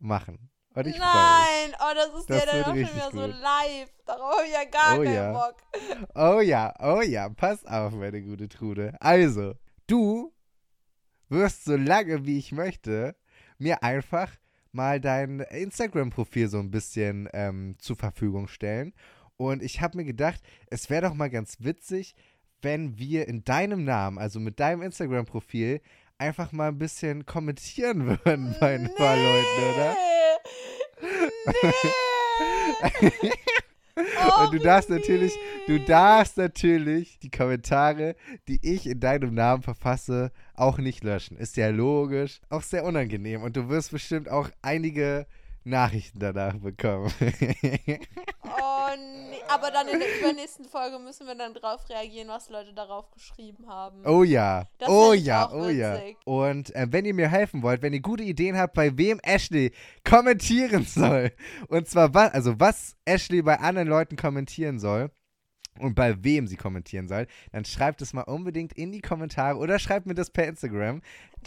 machen. 0.00 0.50
Und 0.76 0.86
ich. 0.86 0.98
Nein, 0.98 1.74
oh, 1.80 1.94
das 1.94 2.20
ist 2.20 2.28
Das 2.30 2.44
ja 2.44 2.52
dann 2.52 2.62
auch 2.62 2.66
schon 2.66 2.76
wieder 2.76 3.10
so 3.10 3.26
live. 3.26 3.90
Darauf 4.04 4.36
habe 4.36 4.46
ich 4.46 4.52
ja 4.52 4.64
gar 4.64 4.98
Oh 4.98 5.02
keinen 5.02 5.14
ja. 5.14 5.32
Bock. 5.32 5.56
Oh 6.14 6.40
ja, 6.40 6.74
oh 6.80 7.00
ja, 7.00 7.28
pass 7.30 7.64
auf, 7.64 7.94
meine 7.94 8.22
gute 8.22 8.46
Trude. 8.46 8.94
Also, 9.00 9.54
du 9.86 10.34
wirst 11.30 11.64
so 11.64 11.76
lange 11.76 12.26
wie 12.26 12.38
ich 12.38 12.52
möchte 12.52 13.16
mir 13.58 13.82
einfach 13.82 14.30
mal 14.70 15.00
dein 15.00 15.40
Instagram-Profil 15.40 16.48
so 16.48 16.58
ein 16.58 16.70
bisschen 16.70 17.26
ähm, 17.32 17.76
zur 17.78 17.96
Verfügung 17.96 18.46
stellen. 18.46 18.92
Und 19.38 19.62
ich 19.62 19.80
habe 19.80 19.96
mir 19.96 20.04
gedacht, 20.04 20.42
es 20.68 20.90
wäre 20.90 21.08
doch 21.08 21.14
mal 21.14 21.30
ganz 21.30 21.56
witzig, 21.60 22.14
wenn 22.60 22.98
wir 22.98 23.28
in 23.28 23.44
deinem 23.44 23.84
Namen, 23.84 24.18
also 24.18 24.40
mit 24.40 24.60
deinem 24.60 24.82
Instagram-Profil, 24.82 25.80
einfach 26.18 26.52
mal 26.52 26.68
ein 26.68 26.78
bisschen 26.78 27.24
kommentieren 27.24 28.06
würden 28.24 28.54
bei 28.60 28.74
ein 28.74 28.94
paar 28.94 29.16
Leuten, 29.16 29.74
oder? 29.74 29.96
Nee. 33.00 33.32
Oh, 33.96 34.44
Und 34.44 34.52
du 34.52 34.58
wie 34.58 34.62
darfst 34.62 34.90
natürlich, 34.90 35.32
du 35.66 35.80
darfst 35.80 36.36
natürlich 36.36 37.18
die 37.20 37.30
Kommentare, 37.30 38.14
die 38.46 38.58
ich 38.62 38.86
in 38.86 39.00
deinem 39.00 39.32
Namen 39.32 39.62
verfasse, 39.62 40.32
auch 40.54 40.76
nicht 40.76 41.02
löschen. 41.02 41.38
Ist 41.38 41.56
ja 41.56 41.70
logisch, 41.70 42.40
auch 42.50 42.62
sehr 42.62 42.84
unangenehm. 42.84 43.42
Und 43.42 43.56
du 43.56 43.70
wirst 43.70 43.92
bestimmt 43.92 44.28
auch 44.28 44.50
einige 44.60 45.26
Nachrichten 45.64 46.18
danach 46.18 46.56
bekommen. 46.58 47.10
Oh 48.44 48.94
nee. 49.30 49.35
Aber 49.48 49.70
dann 49.70 49.88
in 49.88 49.98
der 49.98 50.20
übernächsten 50.20 50.64
Folge 50.64 50.98
müssen 50.98 51.26
wir 51.26 51.34
dann 51.34 51.54
drauf 51.54 51.88
reagieren, 51.88 52.28
was 52.28 52.48
Leute 52.50 52.72
darauf 52.72 53.10
geschrieben 53.10 53.68
haben. 53.68 54.04
Oh 54.06 54.22
ja, 54.22 54.66
Das 54.78 54.88
oh 54.88 55.12
ja, 55.12 55.50
oh 55.52 55.68
ja. 55.68 55.94
witzig. 55.94 56.16
Und 56.24 56.74
äh, 56.74 56.86
wenn 56.90 57.04
ihr 57.04 57.14
mir 57.14 57.28
helfen 57.28 57.62
wollt, 57.62 57.82
wenn 57.82 57.92
ihr 57.92 58.00
gute 58.00 58.22
Ideen 58.22 58.56
habt, 58.56 58.74
bei 58.74 58.96
wem 58.96 59.20
Ashley 59.22 59.72
kommentieren 60.04 60.84
soll, 60.88 61.32
und 61.68 61.88
zwar 61.88 62.14
was, 62.14 62.32
also 62.32 62.58
was 62.58 62.96
Ashley 63.04 63.42
bei 63.42 63.58
anderen 63.58 63.88
Leuten 63.88 64.16
kommentieren 64.16 64.78
soll 64.78 65.10
und 65.78 65.94
bei 65.94 66.22
wem 66.24 66.46
sie 66.46 66.56
kommentieren 66.56 67.08
soll, 67.08 67.26
dann 67.52 67.64
schreibt 67.64 68.02
es 68.02 68.12
mal 68.12 68.22
unbedingt 68.22 68.72
in 68.72 68.92
die 68.92 69.00
Kommentare 69.00 69.58
oder 69.58 69.78
schreibt 69.78 70.06
mir 70.06 70.14
das 70.14 70.30
per 70.30 70.46
Instagram. 70.46 71.02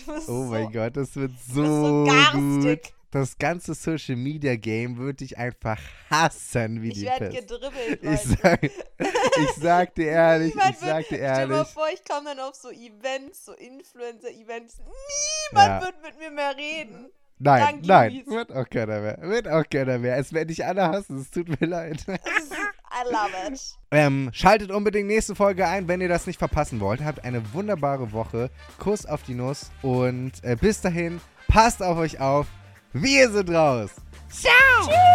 Oh 0.08 0.20
so, 0.20 0.44
mein 0.46 0.72
Gott, 0.72 0.96
das 0.96 1.16
wird 1.16 1.32
so, 1.40 2.06
so 2.06 2.06
garstig. 2.06 2.84
gut. 2.84 2.99
Das 3.12 3.38
ganze 3.40 3.74
Social 3.74 4.16
Media 4.16 4.56
Game 4.56 4.98
würde 4.98 5.24
ich 5.26 5.38
einfach 5.38 5.80
hassen, 6.12 6.82
wie 6.84 6.90
Ich 6.90 6.94
die 6.96 7.06
werde 7.06 7.30
Pest. 7.30 7.48
gedribbelt. 7.48 8.04
Ich 8.04 8.22
sag, 8.22 8.64
ich 8.64 9.52
sag 9.60 9.96
dir 9.96 10.08
ehrlich, 10.12 10.54
Niemand 10.54 10.72
ich 10.76 10.78
sag 10.80 11.00
dir 11.00 11.06
Stell 11.06 11.18
dir 11.18 11.48
mal 11.48 11.54
ehrlich. 11.56 11.68
vor, 11.70 11.88
ich 11.92 12.04
komme 12.06 12.26
dann 12.36 12.40
auf 12.40 12.54
so 12.56 12.70
Events, 12.70 13.46
so 13.46 13.54
Influencer-Events. 13.54 14.78
Niemand 14.80 15.68
Ja. 15.68 15.82
wird 15.82 15.96
mit 16.04 16.20
mir 16.20 16.30
mehr 16.32 16.56
reden. 16.56 17.06
Nein, 17.42 17.82
nein, 17.86 18.24
wird 18.28 18.52
auch 18.52 18.70
keiner 18.70 19.00
mehr. 19.00 19.18
Wird 19.22 19.48
auch 19.48 19.64
keiner 19.68 19.98
mehr. 19.98 20.18
Es 20.18 20.34
werden 20.34 20.50
nicht 20.50 20.66
alle 20.66 20.88
hassen, 20.90 21.20
es 21.22 21.32
tut 21.32 21.48
mir 21.60 21.68
leid. 21.68 22.06
I 22.08 23.06
love 23.12 23.54
it. 23.54 23.62
ähm, 23.92 24.30
schaltet 24.34 24.72
unbedingt 24.72 25.08
nächste 25.08 25.36
Folge 25.36 25.66
ein, 25.66 25.88
wenn 25.88 26.02
ihr 26.02 26.10
das 26.10 26.28
nicht 26.28 26.38
verpassen 26.38 26.80
wollt. 26.82 27.02
Habt 27.04 27.24
eine 27.24 27.54
wunderbare 27.54 28.12
Woche. 28.12 28.50
Kuss 28.78 29.06
auf 29.06 29.24
die 29.24 29.36
Nuss. 29.36 29.72
Und 29.82 30.34
äh, 30.44 30.58
bis 30.60 30.82
dahin, 30.82 31.22
passt 31.48 31.82
auf 31.82 31.98
euch 31.98 32.20
auf. 32.20 32.46
Wir 32.94 33.30
sind 33.30 33.50
raus. 33.52 33.92
Ciao. 34.32 34.52
Tschüss. 34.88 35.10